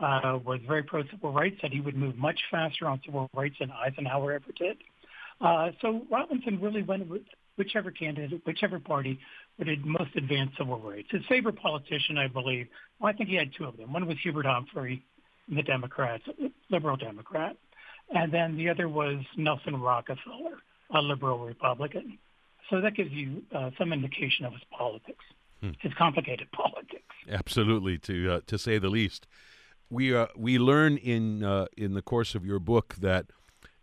[0.00, 3.56] uh, was very pro civil rights, that he would move much faster on civil rights
[3.60, 4.78] than Eisenhower ever did.
[5.40, 7.22] Uh, so Robinson really went with
[7.56, 9.18] whichever candidate, whichever party
[9.60, 11.08] would have most advanced civil rights.
[11.10, 12.66] His favorite politician, I believe,
[12.98, 13.92] well, I think he had two of them.
[13.92, 15.04] One was Hubert Humphrey,
[15.48, 16.24] the Democrats,
[16.70, 17.56] liberal Democrat,
[18.14, 20.56] and then the other was Nelson Rockefeller,
[20.94, 22.18] a liberal Republican.
[22.70, 25.24] So that gives you uh, some indication of his politics,
[25.60, 25.70] hmm.
[25.80, 27.02] his complicated politics.
[27.28, 29.26] Absolutely, to uh, to say the least.
[29.90, 33.26] We uh, we learn in uh, in the course of your book that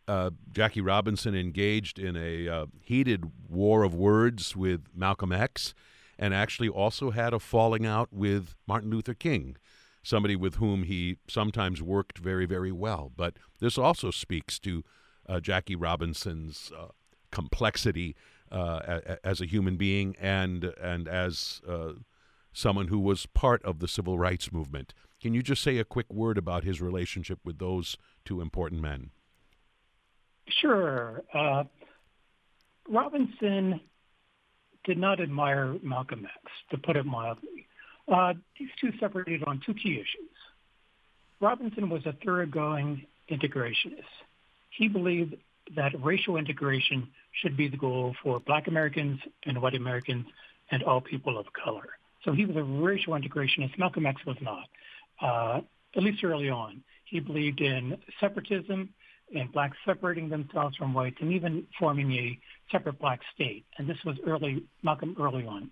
[0.08, 5.74] uh, Jackie Robinson engaged in a uh, heated war of words with Malcolm X,
[6.18, 9.58] and actually also had a falling out with Martin Luther King
[10.08, 13.12] somebody with whom he sometimes worked very, very well.
[13.16, 14.84] But this also speaks to
[15.28, 16.88] uh, Jackie Robinson's uh,
[17.32, 18.16] complexity
[18.50, 21.94] uh, as a human being and and as uh,
[22.54, 24.94] someone who was part of the civil rights movement.
[25.22, 29.12] Can you just say a quick word about his relationship with those two important men?
[30.62, 31.22] Sure.
[31.34, 31.64] Uh,
[32.90, 33.82] Robinson
[34.86, 37.68] did not admire Malcolm X, to put it mildly.
[38.08, 40.32] Uh, these two separated on two key issues.
[41.42, 44.04] Robinson was a thoroughgoing integrationist.
[44.70, 45.36] He believed
[45.76, 47.08] that racial integration
[47.42, 50.26] should be the goal for black Americans and white Americans
[50.72, 51.90] and all people of color.
[52.24, 53.78] So he was a racial integrationist.
[53.78, 54.68] Malcolm X was not,
[55.22, 55.62] uh,
[55.96, 56.82] at least early on.
[57.06, 58.90] He believed in separatism
[59.36, 62.40] and blacks separating themselves from whites and even forming a
[62.72, 63.66] separate black state.
[63.78, 65.72] And this was early, Malcolm early on.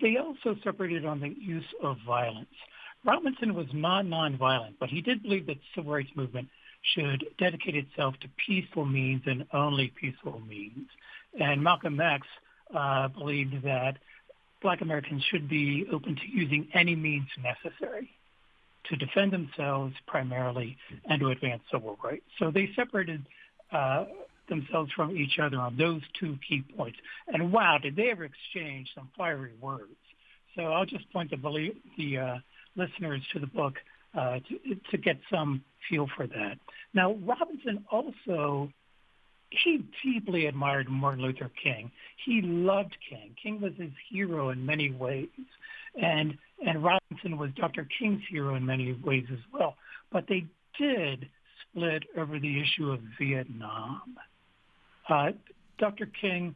[0.00, 2.48] They also separated on the use of violence.
[3.04, 6.48] Robinson was not nonviolent, but he did believe that the civil rights movement
[6.94, 10.88] should dedicate itself to peaceful means and only peaceful means.
[11.38, 12.26] And Malcolm X
[12.74, 13.98] uh, believed that
[14.62, 18.10] black Americans should be open to using any means necessary
[18.88, 22.24] to defend themselves primarily and to advance civil rights.
[22.38, 23.24] So they separated
[23.72, 24.06] uh,
[24.48, 26.98] themselves from each other on those two key points.
[27.28, 29.92] And wow, did they ever exchange some fiery words?
[30.56, 32.36] So I'll just point the, the uh,
[32.76, 33.74] listeners to the book
[34.16, 36.58] uh, to, to get some feel for that.
[36.92, 38.72] Now, Robinson also
[39.50, 41.90] he deeply admired Martin Luther King.
[42.24, 43.34] He loved King.
[43.40, 45.28] King was his hero in many ways,
[46.00, 47.88] and and Robinson was Dr.
[47.98, 49.76] King's hero in many ways as well.
[50.12, 50.44] But they
[50.78, 51.28] did
[51.62, 54.16] split over the issue of Vietnam.
[55.08, 55.30] Uh,
[55.78, 56.06] Dr.
[56.20, 56.54] King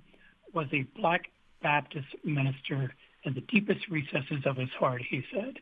[0.52, 1.22] was a black
[1.62, 2.92] Baptist minister
[3.24, 5.54] in the deepest recesses of his heart, he said.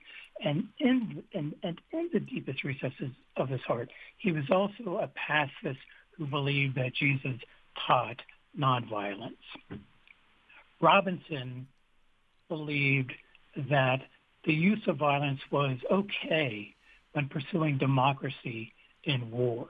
[0.45, 5.09] And in, and, and in the deepest recesses of his heart, he was also a
[5.09, 5.79] pacifist
[6.17, 7.39] who believed that Jesus
[7.87, 8.17] taught
[8.59, 9.37] nonviolence.
[10.81, 11.67] Robinson
[12.49, 13.13] believed
[13.57, 14.01] that
[14.45, 16.75] the use of violence was okay
[17.13, 18.73] when pursuing democracy
[19.05, 19.69] in war.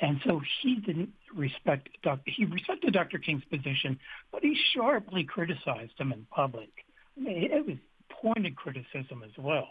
[0.00, 1.88] And so he didn't respect.
[2.26, 3.18] He respected Dr.
[3.18, 3.98] King's position,
[4.32, 6.70] but he sharply criticized him in public.
[7.16, 7.76] I mean, it was
[8.10, 9.68] pointed criticism as well.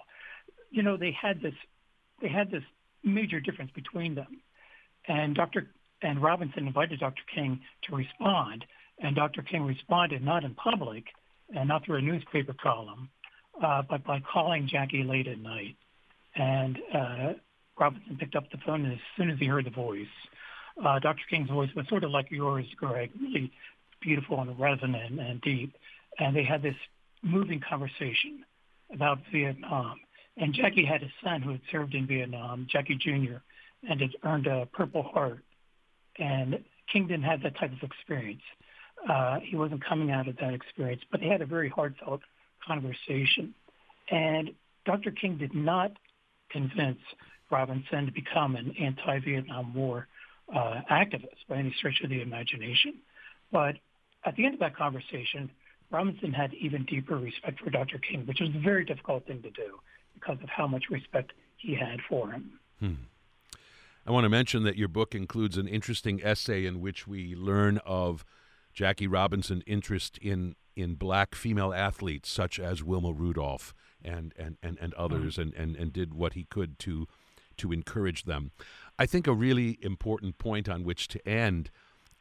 [0.70, 1.54] You know, they had this
[2.22, 2.64] they had this
[3.04, 4.42] major difference between them,
[5.08, 5.72] and Dr.
[6.02, 7.24] and Robinson invited Dr.
[7.34, 8.64] King to respond,
[9.00, 9.42] and Dr.
[9.42, 11.06] King responded not in public
[11.54, 13.10] and not through a newspaper column,
[13.62, 15.76] uh, but by calling Jackie late at night.
[16.36, 17.34] And uh,
[17.80, 20.06] Robinson picked up the phone as soon as he heard the voice.
[20.84, 21.24] Uh, Dr.
[21.30, 23.52] King's voice was sort of like yours, Greg, really
[24.02, 25.76] beautiful and resonant and deep.
[26.20, 26.76] And they had this
[27.22, 28.46] moving conversation
[28.94, 30.00] about Vietnam.
[30.38, 33.38] And Jackie had a son who had served in Vietnam, Jackie Jr.,
[33.88, 35.44] and had earned a Purple Heart.
[36.18, 38.42] And King didn't have that type of experience.
[39.08, 42.22] Uh, he wasn't coming out of that experience, but they had a very heartfelt
[42.66, 43.54] conversation.
[44.10, 44.52] And
[44.86, 45.12] Dr.
[45.12, 45.92] King did not
[46.50, 47.00] convince
[47.50, 50.08] Robinson to become an anti-Vietnam War
[50.54, 52.96] uh, activist by any stretch of the imagination.
[53.52, 53.76] But
[54.26, 55.52] at the end of that conversation,
[55.92, 58.00] Robinson had even deeper respect for Dr.
[58.00, 59.80] King, which was a very difficult thing to do
[60.14, 62.60] because of how much respect he had for him.
[62.80, 62.94] Hmm.
[64.06, 67.80] I want to mention that your book includes an interesting essay in which we learn
[67.86, 68.26] of
[68.74, 74.78] Jackie Robinson interest in in black female athletes such as Wilma Rudolph and and, and,
[74.80, 75.42] and others mm-hmm.
[75.42, 77.08] and, and, and did what he could to
[77.58, 78.52] to encourage them.
[78.98, 81.70] I think a really important point on which to end,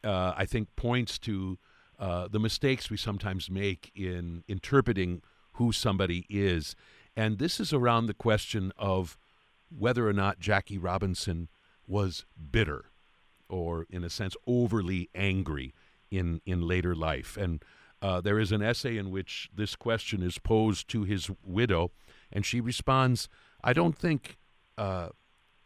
[0.05, 1.59] uh, I think, points to
[1.99, 6.75] uh, the mistakes we sometimes make in interpreting who somebody is.
[7.17, 9.19] And this is around the question of
[9.69, 11.49] whether or not Jackie Robinson
[11.87, 12.87] was bitter
[13.49, 15.75] or, in a sense, overly angry
[16.11, 17.37] in, in later life.
[17.37, 17.65] And
[18.03, 21.91] uh, there is an essay in which this question is posed to his widow,
[22.33, 23.29] and she responds,
[23.63, 24.39] "I don't think,
[24.79, 25.11] uh,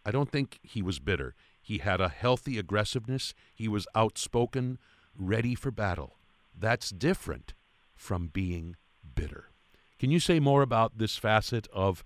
[0.05, 1.35] I don't think he was bitter.
[1.63, 3.35] He had a healthy aggressiveness.
[3.55, 4.79] He was outspoken,
[5.17, 6.17] ready for battle.
[6.59, 7.55] That's different
[7.95, 8.77] from being
[9.15, 9.51] bitter."
[9.99, 12.03] Can you say more about this facet of,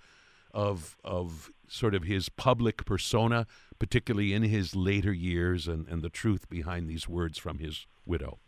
[0.52, 3.46] of, of sort of his public persona,
[3.78, 8.38] particularly in his later years, and, and the truth behind these words from his widow?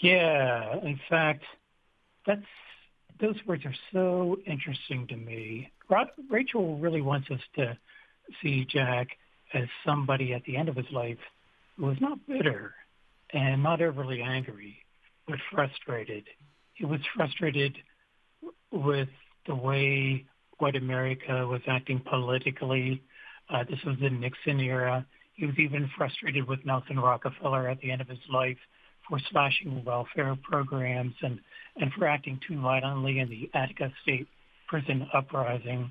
[0.00, 1.42] Yeah, in fact,
[2.26, 2.42] that's
[3.20, 5.70] those words are so interesting to me.
[6.30, 7.76] Rachel really wants us to
[8.42, 9.08] see Jack
[9.52, 11.18] as somebody at the end of his life
[11.76, 12.74] who was not bitter
[13.32, 14.78] and not overly angry,
[15.26, 16.24] but frustrated.
[16.74, 17.76] He was frustrated
[18.72, 19.08] with
[19.46, 20.24] the way
[20.58, 23.02] white America was acting politically.
[23.48, 25.04] Uh, this was the Nixon era.
[25.40, 28.58] He was even frustrated with Nelson Rockefeller at the end of his life
[29.08, 31.40] for slashing welfare programs and,
[31.76, 34.28] and for acting too violently in the Attica State
[34.68, 35.90] prison uprising.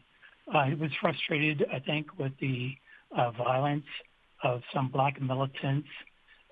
[0.54, 2.76] Uh, he was frustrated, I think, with the
[3.18, 3.88] uh, violence
[4.44, 5.88] of some black militants.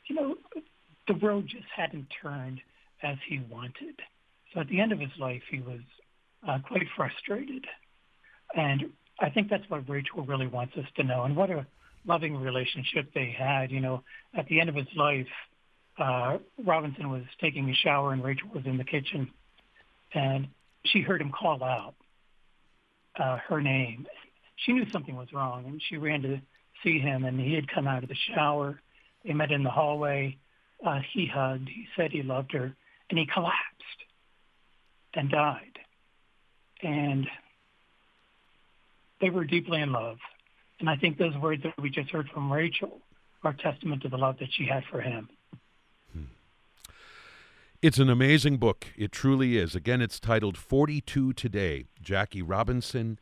[0.10, 0.36] You know,
[1.08, 2.62] the road just hadn't turned
[3.04, 3.94] as he wanted.
[4.56, 5.82] So at the end of his life, he was
[6.48, 7.64] uh, quite frustrated.
[8.56, 8.86] And
[9.20, 11.26] I think that's what Rachel really wants us to know.
[11.26, 11.68] And what a
[12.06, 13.72] loving relationship they had.
[13.72, 15.28] You know, at the end of his life,
[15.98, 19.32] uh, Robinson was taking a shower and Rachel was in the kitchen,
[20.14, 20.48] and
[20.86, 21.96] she heard him call out
[23.20, 24.08] uh, her name.
[24.58, 26.42] She knew something was wrong, and she ran to
[26.84, 27.26] see him.
[27.26, 28.80] And he had come out of the shower.
[29.26, 30.38] They met in the hallway.
[30.86, 31.70] Uh, he hugged.
[31.70, 32.76] He said he loved her,
[33.10, 33.58] and he collapsed
[35.14, 35.80] and died.
[36.82, 37.28] And
[39.20, 40.18] they were deeply in love.
[40.80, 43.02] And I think those words that we just heard from Rachel
[43.44, 45.30] are testament to the love that she had for him.
[47.80, 48.88] It's an amazing book.
[48.98, 49.76] It truly is.
[49.76, 53.20] Again, it's titled 42 Today Jackie Robinson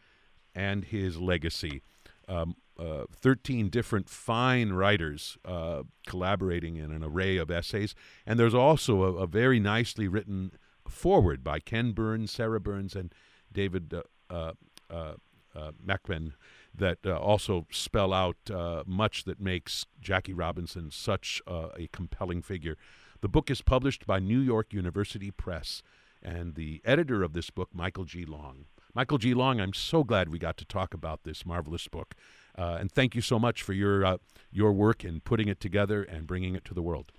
[0.53, 1.81] and His Legacy.
[2.29, 7.95] Um, uh, 13 different fine writers uh, collaborating in an array of essays.
[8.25, 10.51] And there's also a, a, very nicely written
[10.87, 13.13] foreword by Ken Burns, Sarah Burns, and
[13.51, 14.51] David uh,
[14.89, 15.13] uh,
[15.53, 16.33] uh McMahon
[16.77, 18.37] that uh, also spell out
[18.85, 22.77] much that makes Jackie Robinson such a compelling figure.
[23.21, 25.81] The book is published by New York University Press,
[26.21, 28.25] and the editor of this book, Michael G.
[28.25, 28.65] Long.
[28.93, 29.33] Michael G.
[29.33, 32.15] Long, I'm so glad we got to talk about this marvelous book,
[32.57, 34.17] uh, and thank you so much for your uh,
[34.51, 37.11] your work in putting it together and bringing it to the world.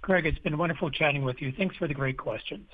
[0.00, 1.52] Greg, it's been wonderful chatting with you.
[1.52, 2.68] Thanks for the great questions.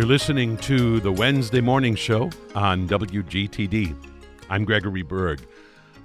[0.00, 3.94] You're listening to the Wednesday Morning Show on WGTD.
[4.48, 5.42] I'm Gregory Berg.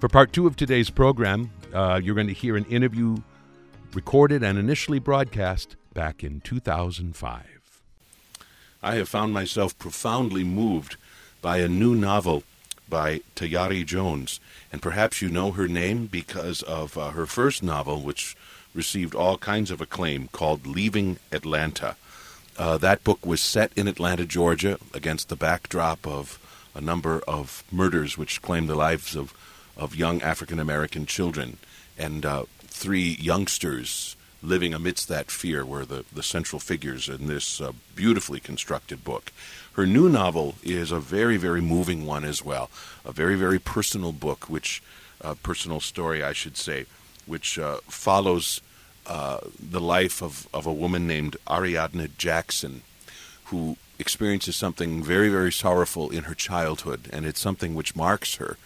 [0.02, 3.16] For part two of today's program, uh, you're going to hear an interview
[3.94, 7.46] recorded and initially broadcast back in 2005.
[8.84, 10.98] I have found myself profoundly moved
[11.42, 12.44] by a new novel
[12.90, 14.42] by Tayari Jones.
[14.74, 18.36] And perhaps you know her name because of uh, her first novel, which
[18.74, 21.96] received all kinds of acclaim, called Leaving Atlanta.
[22.58, 26.40] Uh, that book was set in Atlanta, Georgia, against the backdrop of
[26.74, 29.34] a number of murders which claimed the lives of,
[29.76, 31.58] of young African American children.
[31.98, 37.60] And uh, three youngsters living amidst that fear were the, the central figures in this
[37.60, 39.32] uh, beautifully constructed book.
[39.74, 42.70] Her new novel is a very, very moving one as well,
[43.04, 44.82] a very, very personal book, which,
[45.22, 46.86] uh, personal story, I should say,
[47.26, 48.62] which uh, follows
[49.08, 52.82] uh, the life of, of a woman named Ariadne Jackson,
[53.46, 58.58] who experiences something very, very sorrowful in her childhood, and it's something which marks her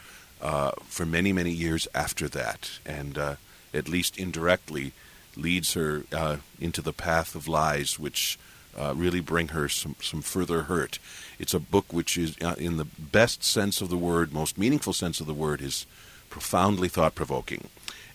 [0.41, 2.79] uh, for many, many years after that.
[2.85, 3.35] And uh,
[3.73, 4.93] at least indirectly,
[5.35, 8.39] leads her uh, into the path of lies, which
[8.77, 10.99] uh, really bring her some, some further hurt.
[11.37, 14.93] It's a book which is, uh, in the best sense of the word, most meaningful
[14.93, 15.85] sense of the word, is
[16.29, 17.69] profoundly thought provoking.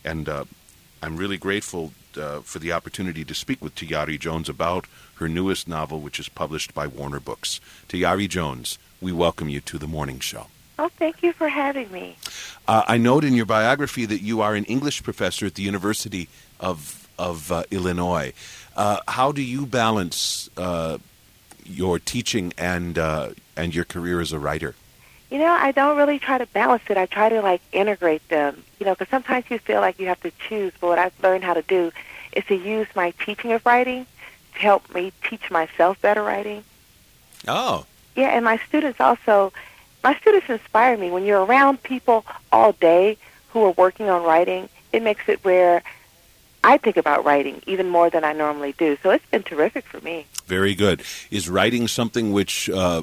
[0.05, 0.29] And
[1.05, 4.87] I'm really grateful uh, for the opportunity to speak with Tayari Jones about
[5.17, 7.61] her newest novel, which is published by Warner Books.
[7.91, 10.47] Tayari Jones, we welcome you to the morning show.
[10.79, 12.17] Oh, thank you for having me.
[12.67, 16.29] Uh, I note in your biography that you are an English professor at the University
[16.59, 18.33] of of uh, Illinois.
[18.75, 20.97] Uh, how do you balance uh,
[21.67, 24.75] your teaching and uh, and your career as a writer?
[25.31, 26.97] You know, I don't really try to balance it.
[26.97, 28.63] I try to like integrate them.
[28.79, 30.73] You know, because sometimes you feel like you have to choose.
[30.81, 31.93] But what I've learned how to do
[32.33, 34.07] is to use my teaching of writing
[34.55, 36.65] to help me teach myself better writing.
[37.49, 37.87] Oh.
[38.17, 39.53] Yeah, and my students also.
[40.03, 41.11] My students inspire me.
[41.11, 43.17] When you're around people all day
[43.51, 45.83] who are working on writing, it makes it where
[46.63, 48.97] I think about writing even more than I normally do.
[49.03, 50.27] So it's been terrific for me.
[50.47, 51.03] Very good.
[51.31, 53.03] Is writing something which uh,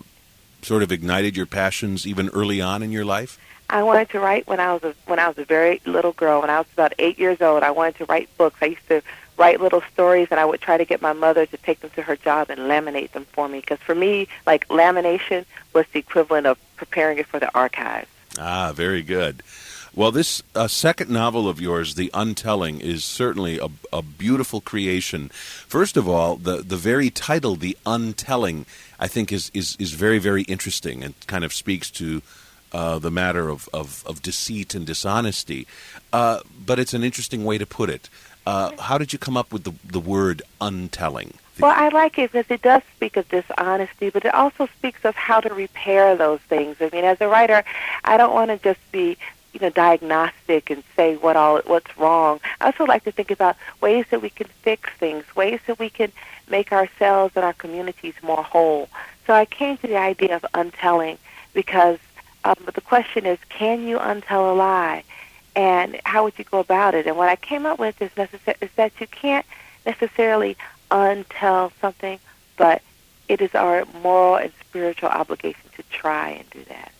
[0.61, 3.39] sort of ignited your passions even early on in your life?
[3.69, 6.41] I wanted to write when I was a, when I was a very little girl.
[6.41, 8.57] When I was about eight years old, I wanted to write books.
[8.61, 9.01] I used to
[9.37, 12.01] write little stories, and I would try to get my mother to take them to
[12.01, 13.61] her job and laminate them for me.
[13.61, 18.07] Because for me, like lamination was the equivalent of preparing it for the archives.
[18.37, 19.41] Ah, very good.
[19.93, 25.27] Well, this uh, second novel of yours, The Untelling, is certainly a, a, beautiful creation.
[25.27, 28.65] First of all, the, the very title, The Untelling,
[29.01, 32.21] I think is, is, is very, very interesting and kind of speaks to
[32.71, 35.67] uh, the matter of, of, of, deceit and dishonesty.
[36.13, 38.07] Uh, but it's an interesting way to put it.
[38.45, 41.33] Uh, how did you come up with the, the word untelling?
[41.59, 45.15] Well, I like it because it does speak of dishonesty, but it also speaks of
[45.15, 46.77] how to repair those things.
[46.79, 47.63] I mean, as a writer,
[48.05, 49.17] I don't want to just be
[49.53, 52.39] you know, diagnostic and say what all what's wrong.
[52.61, 55.89] I also like to think about ways that we can fix things, ways that we
[55.89, 56.11] can
[56.51, 58.89] make ourselves and our communities more whole.
[59.25, 61.17] So I came to the idea of untelling
[61.53, 61.97] because
[62.43, 65.03] um, the question is, can you untell a lie?
[65.55, 67.07] And how would you go about it?
[67.07, 69.45] And what I came up with is, necessar- is that you can't
[69.85, 70.55] necessarily
[70.89, 72.19] untell something,
[72.57, 72.81] but
[73.27, 76.91] it is our moral and spiritual obligation to try and do that.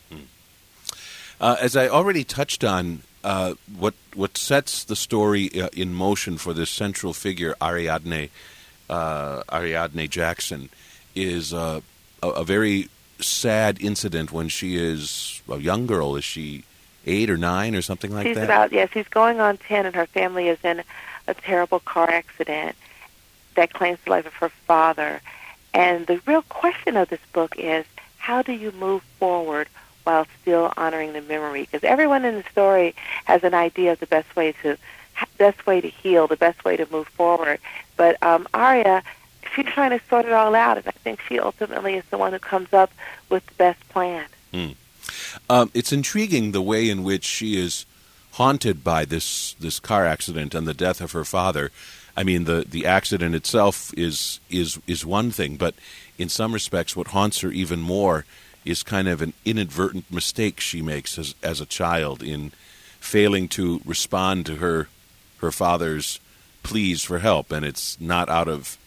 [1.39, 6.37] Uh, as I already touched on, uh, what what sets the story uh, in motion
[6.37, 8.29] for this central figure, Ariadne
[8.91, 10.69] uh, Ariadne Jackson,
[11.15, 11.81] is uh,
[12.21, 12.89] a, a, very
[13.19, 16.15] sad incident when she is a young girl.
[16.15, 16.65] Is she
[17.05, 18.29] eight or nine or something like that?
[18.29, 18.43] she's that?
[18.43, 20.83] About yeah, she's going on ten, and her family is in
[21.27, 22.75] a terrible car accident
[23.55, 25.21] that claims the life of her father.
[25.73, 27.85] And the real question of this book is,
[28.17, 29.67] how do you move forward?
[30.03, 31.61] while still honoring the memory.
[31.61, 34.77] Because everyone in the story has an idea of the best way to
[35.38, 37.59] best way to heal, the best way to move forward.
[37.97, 39.03] But um, Aria,
[39.55, 42.34] she's trying to sort it all out, and I think she ultimately is the one
[42.34, 42.91] who comes up
[43.30, 44.26] with the best plan.
[44.53, 44.72] Hmm.
[45.49, 47.86] Um, it's intriguing the way in which she is
[48.34, 51.72] haunted by this this car accident and the death of her father.
[52.16, 55.76] I mean, the the accident itself is is is one thing, but
[56.18, 58.26] in some respects, what haunts her even more
[58.64, 62.51] is kind of an inadvertent mistake she makes as, as a child in
[62.99, 64.88] failing to respond to her
[65.41, 66.19] her father's
[66.63, 68.77] pleas for help and it's not out of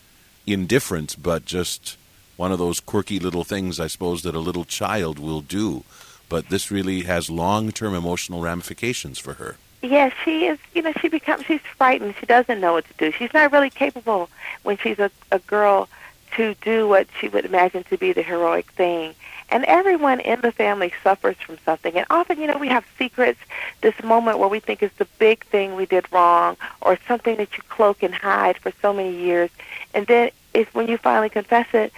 [0.46, 1.96] indifference but just
[2.36, 5.84] one of those quirky little things I suppose that a little child will do
[6.28, 10.58] but this really has long-term emotional ramifications for her Yes, she is.
[10.72, 11.44] You know, she becomes.
[11.44, 12.14] She's frightened.
[12.18, 13.12] She doesn't know what to do.
[13.12, 14.30] She's not really capable
[14.62, 15.90] when she's a, a girl
[16.36, 19.14] to do what she would imagine to be the heroic thing.
[19.50, 21.94] And everyone in the family suffers from something.
[21.94, 23.38] And often, you know, we have secrets,
[23.82, 27.56] this moment where we think is the big thing we did wrong or something that
[27.56, 29.50] you cloak and hide for so many years.
[29.92, 31.92] And then if when you finally confess it,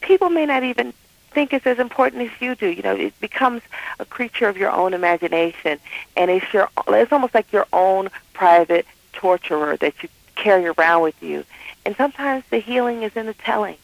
[0.00, 0.92] people may not even
[1.34, 2.68] think it's as important as you do.
[2.68, 3.62] You know, it becomes
[3.98, 5.78] a creature of your own imagination,
[6.16, 11.20] and it's your it's almost like your own private torturer that you carry around with
[11.22, 11.44] you.
[11.84, 13.76] And sometimes the healing is in the telling.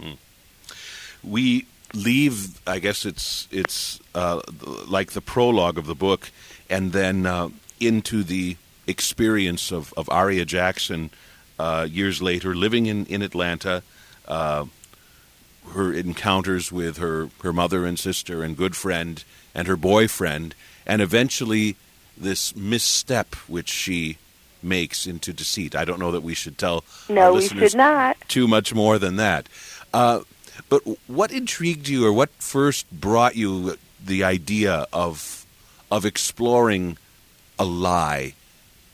[0.00, 0.12] Hmm.
[1.22, 2.60] we leave.
[2.66, 4.40] I guess it's it's uh,
[4.86, 6.30] like the prologue of the book,
[6.68, 7.48] and then uh,
[7.80, 11.10] into the experience of, of Aria Jackson
[11.58, 13.82] uh, years later, living in in Atlanta.
[14.26, 14.66] Uh,
[15.74, 19.22] her encounters with her, her mother and sister and good friend
[19.54, 21.76] and her boyfriend, and eventually
[22.16, 24.18] this misstep which she
[24.62, 25.74] makes into deceit.
[25.74, 28.16] I don't know that we should tell no, we should not.
[28.28, 29.48] too much more than that.
[29.92, 30.20] Uh,
[30.68, 35.46] but what intrigued you, or what first brought you the idea of
[35.90, 36.96] of exploring
[37.58, 38.34] a lie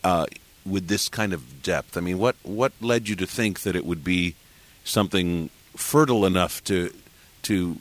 [0.03, 0.27] uh,
[0.67, 1.97] with this kind of depth?
[1.97, 4.35] I mean, what what led you to think that it would be
[4.85, 6.93] something fertile enough to
[7.43, 7.77] to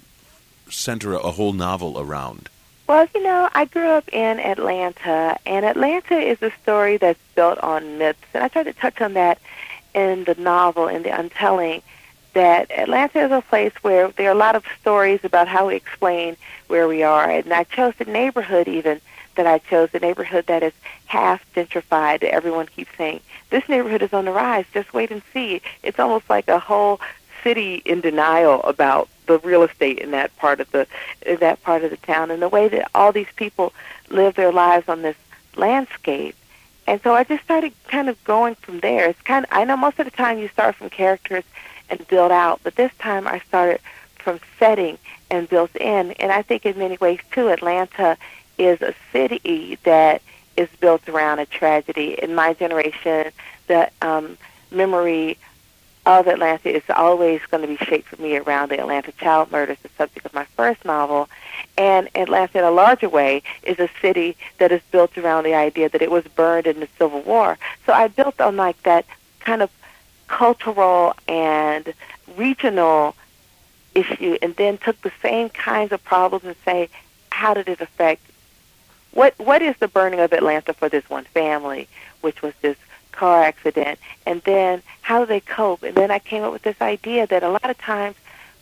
[0.70, 2.50] center a whole novel around?
[2.88, 7.58] Well, you know, I grew up in Atlanta, and Atlanta is a story that's built
[7.60, 9.40] on myths, and I tried to touch on that
[9.94, 11.82] in the novel, in the untelling,
[12.38, 15.76] that Atlanta is a place where there are a lot of stories about how we
[15.76, 19.02] explain where we are, and I chose the neighborhood even
[19.34, 20.74] that I chose, the neighborhood that is
[21.08, 22.22] half gentrified.
[22.22, 25.64] Everyone keeps saying, this neighborhood is on the rise, just wait and see.
[25.82, 27.02] It's almost like a whole
[27.44, 30.86] city in denial about the real estate in that part of the
[31.26, 33.74] in that part of the town and the way that all these people
[34.12, 35.18] live their lives on this
[35.56, 36.36] landscape.
[36.86, 39.10] And so I just started kind of going from there.
[39.10, 41.44] It's kind of I know most of the time you start from characters
[41.90, 43.80] and built out, but this time I started
[44.18, 44.98] from setting
[45.30, 46.12] and built in.
[46.14, 48.18] And I think in many ways too, Atlanta
[48.58, 50.22] is a city that
[50.56, 52.18] is built around a tragedy.
[52.22, 53.32] In my generation,
[53.68, 54.38] the um,
[54.72, 55.38] memory
[56.08, 59.78] of Atlanta is always going to be shaped for me around the Atlanta child murders,
[59.84, 61.30] the subject of my first novel.
[61.78, 65.90] And Atlanta, in a larger way, is a city that is built around the idea
[65.90, 67.58] that it was burned in the Civil War.
[67.86, 69.06] So I built on like that
[69.42, 69.70] kind of
[70.28, 71.94] cultural and
[72.36, 73.16] regional
[73.96, 76.90] issue, and then took the same kinds of problems and say,
[77.32, 78.22] how did it affect?
[79.12, 81.88] What what is the burning of Atlanta for this one family,
[82.22, 82.78] which was this
[83.12, 85.84] car accident, and then how do they cope?
[85.84, 88.16] And then I came up with this idea that a lot of times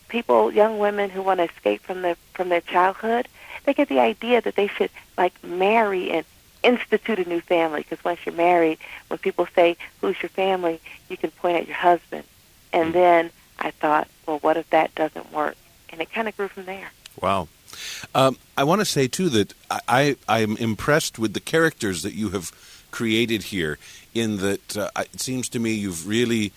[0.07, 3.27] people, young women who want to escape from their from their childhood,
[3.65, 6.25] they get the idea that they should like marry and
[6.65, 11.17] institute a new family because once you're married, when people say who's your family, you
[11.17, 12.23] can point at your husband.
[12.73, 12.91] And Mm-hmm.
[12.93, 15.55] then I thought, well, what if that doesn't work?
[15.89, 16.89] And it kind of grew from there.
[17.21, 17.47] Wow.
[18.13, 19.53] Um, I want to say too that
[19.87, 22.51] I, I am impressed with the characters that you have
[22.91, 23.77] created here.
[24.13, 26.51] In that, uh, it seems to me you've really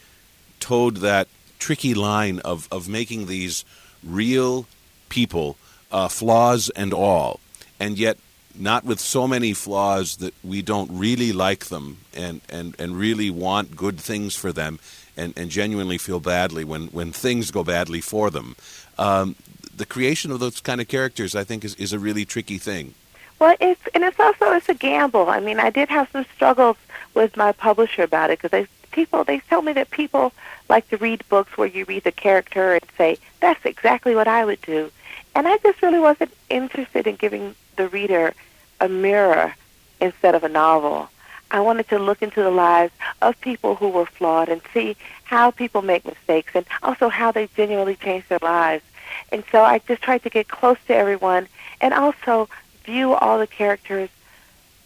[0.61, 1.27] toed that
[1.59, 3.65] tricky line of of making these
[4.05, 4.67] real
[5.09, 5.57] people,
[5.91, 7.41] uh, flaws and all,
[7.81, 8.17] and yet
[8.59, 13.31] not with so many flaws that we don't really like them and, and, and really
[13.31, 14.79] want good things for them
[15.17, 18.57] and, and genuinely feel badly when, when things go badly for them.
[18.99, 19.37] Um,
[19.75, 22.95] the creation of those kind of characters, I think, is, is a really tricky thing.
[23.39, 25.29] Well, it's and it's also it's a gamble.
[25.29, 26.77] I mean, I did have some struggles
[27.15, 30.33] with my publisher about it because people they tell me that people
[30.69, 34.45] like to read books where you read the character and say that's exactly what I
[34.45, 34.91] would do,
[35.37, 38.35] and I just really wasn't interested in giving the reader
[38.81, 39.55] a mirror
[40.01, 41.11] instead of a novel.
[41.51, 45.51] I wanted to look into the lives of people who were flawed and see how
[45.51, 48.85] people make mistakes and also how they genuinely change their lives.
[49.33, 51.49] And so I just tried to get close to everyone
[51.81, 52.49] and also
[52.85, 54.11] view all the characters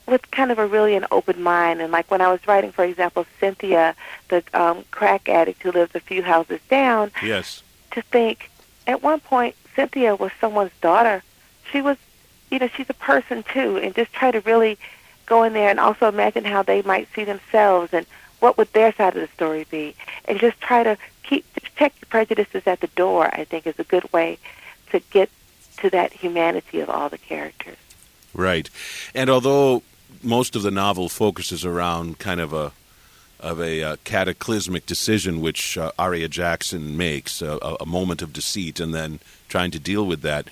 [0.07, 1.81] with kind of a really an open mind.
[1.81, 3.95] And like when I was writing, for example, Cynthia,
[4.29, 7.63] the um, crack addict who lives a few houses down, Yes.
[7.93, 8.51] to think
[8.87, 11.23] at one point Cynthia was someone's daughter.
[11.71, 11.97] She was,
[12.53, 14.79] you know, she's a person too, and just try to really
[15.27, 18.07] go in there and also imagine how they might see themselves and
[18.41, 19.95] what would their side of the story be,
[20.27, 21.45] and just try to keep
[21.77, 23.31] check your prejudices at the door.
[23.33, 24.39] I think is a good way
[24.91, 25.31] to get
[25.79, 27.79] to that humanity of all the characters.
[28.35, 28.69] Right.
[29.15, 29.83] And although
[30.23, 32.73] most of the novel focuses around kind of a
[33.41, 38.33] of a uh, cataclysmic decision which uh, Aria Jackson makes, uh, a, a moment of
[38.33, 40.47] deceit, and then trying to deal with that,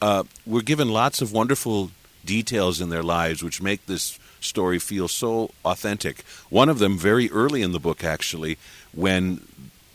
[0.00, 1.90] uh, we're given lots of wonderful
[2.24, 6.22] details in their lives which make this story feel so authentic.
[6.50, 8.58] One of them, very early in the book, actually,
[8.92, 9.46] when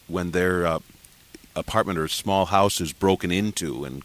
[0.07, 0.79] when their uh,
[1.55, 4.03] apartment or small house is broken into, and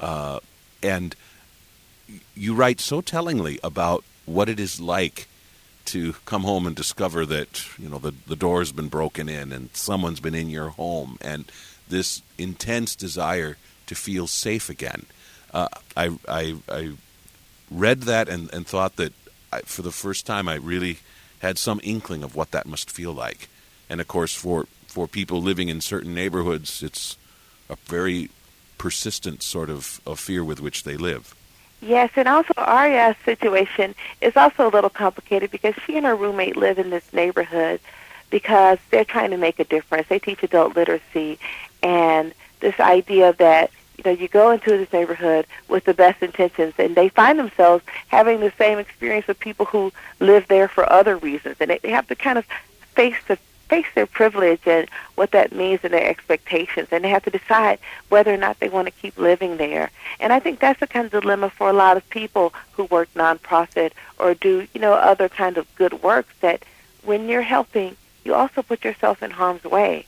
[0.00, 0.40] uh,
[0.82, 1.14] and
[2.34, 5.28] you write so tellingly about what it is like
[5.86, 9.70] to come home and discover that you know the the door's been broken in and
[9.74, 11.44] someone's been in your home and
[11.88, 15.06] this intense desire to feel safe again.
[15.54, 16.92] Uh, I, I I
[17.70, 19.12] read that and, and thought that
[19.52, 20.98] I, for the first time I really
[21.38, 23.48] had some inkling of what that must feel like.
[23.88, 27.16] And of course, for for people living in certain neighborhoods, it's
[27.70, 28.30] a very
[28.78, 31.34] persistent sort of, of fear with which they live.
[31.80, 36.56] Yes, and also Aria's situation is also a little complicated because she and her roommate
[36.56, 37.80] live in this neighborhood
[38.30, 40.08] because they're trying to make a difference.
[40.08, 41.38] They teach adult literacy
[41.82, 46.74] and this idea that you know you go into this neighborhood with the best intentions
[46.78, 51.16] and they find themselves having the same experience with people who live there for other
[51.16, 51.56] reasons.
[51.60, 52.46] And they have to kind of
[52.94, 53.38] face the
[53.68, 57.78] face their privilege and what that means and their expectations and they have to decide
[58.10, 59.90] whether or not they want to keep living there.
[60.20, 63.08] And i think that's the kind of dilemma for a lot of people who work
[63.14, 66.34] nonprofit or do you know other kind of good works.
[66.40, 66.62] that
[67.02, 70.06] when you're helping you also put yourself in harm's way.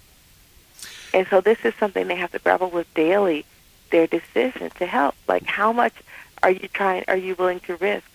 [1.12, 3.44] And so this is something they have to grapple with daily
[3.90, 5.94] their decision to help like how much
[6.42, 8.06] are you trying are you willing to risk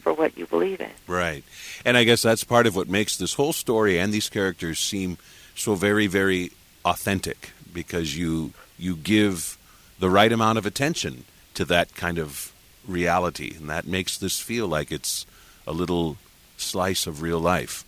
[0.00, 0.90] for what you believe in.
[1.06, 1.44] Right.
[1.84, 5.18] And I guess that's part of what makes this whole story and these characters seem
[5.54, 6.52] so very, very
[6.84, 9.58] authentic because you you give
[9.98, 11.24] the right amount of attention
[11.54, 12.52] to that kind of
[12.88, 15.26] reality and that makes this feel like it's
[15.66, 16.16] a little
[16.56, 17.84] slice of real life.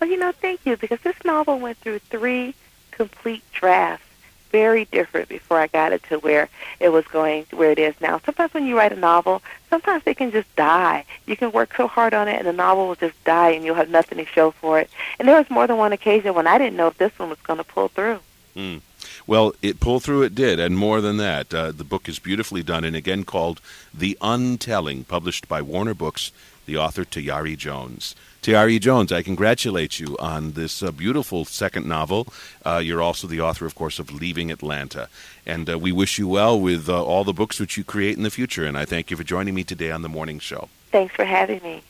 [0.00, 2.54] Well, you know, thank you because this novel went through three
[2.92, 4.05] complete drafts
[4.50, 6.48] very different before I got it to where
[6.80, 8.20] it was going to where it is now.
[8.24, 11.04] Sometimes when you write a novel, sometimes they can just die.
[11.26, 13.74] You can work so hard on it and the novel will just die and you'll
[13.74, 14.90] have nothing to show for it.
[15.18, 17.40] And there was more than one occasion when I didn't know if this one was
[17.40, 18.20] going to pull through.
[18.56, 18.80] Mm.
[19.26, 21.52] Well, it pulled through, it did, and more than that.
[21.52, 23.60] Uh, the book is beautifully done and again called
[23.92, 26.32] The Untelling, published by Warner Books,
[26.66, 28.14] the author Tayari Jones.
[28.42, 32.28] Tayari Jones, I congratulate you on this uh, beautiful second novel.
[32.64, 35.08] Uh, you're also the author, of course, of Leaving Atlanta.
[35.44, 38.22] And uh, we wish you well with uh, all the books which you create in
[38.22, 38.64] the future.
[38.64, 40.68] And I thank you for joining me today on the morning show.
[40.92, 41.82] Thanks for having me.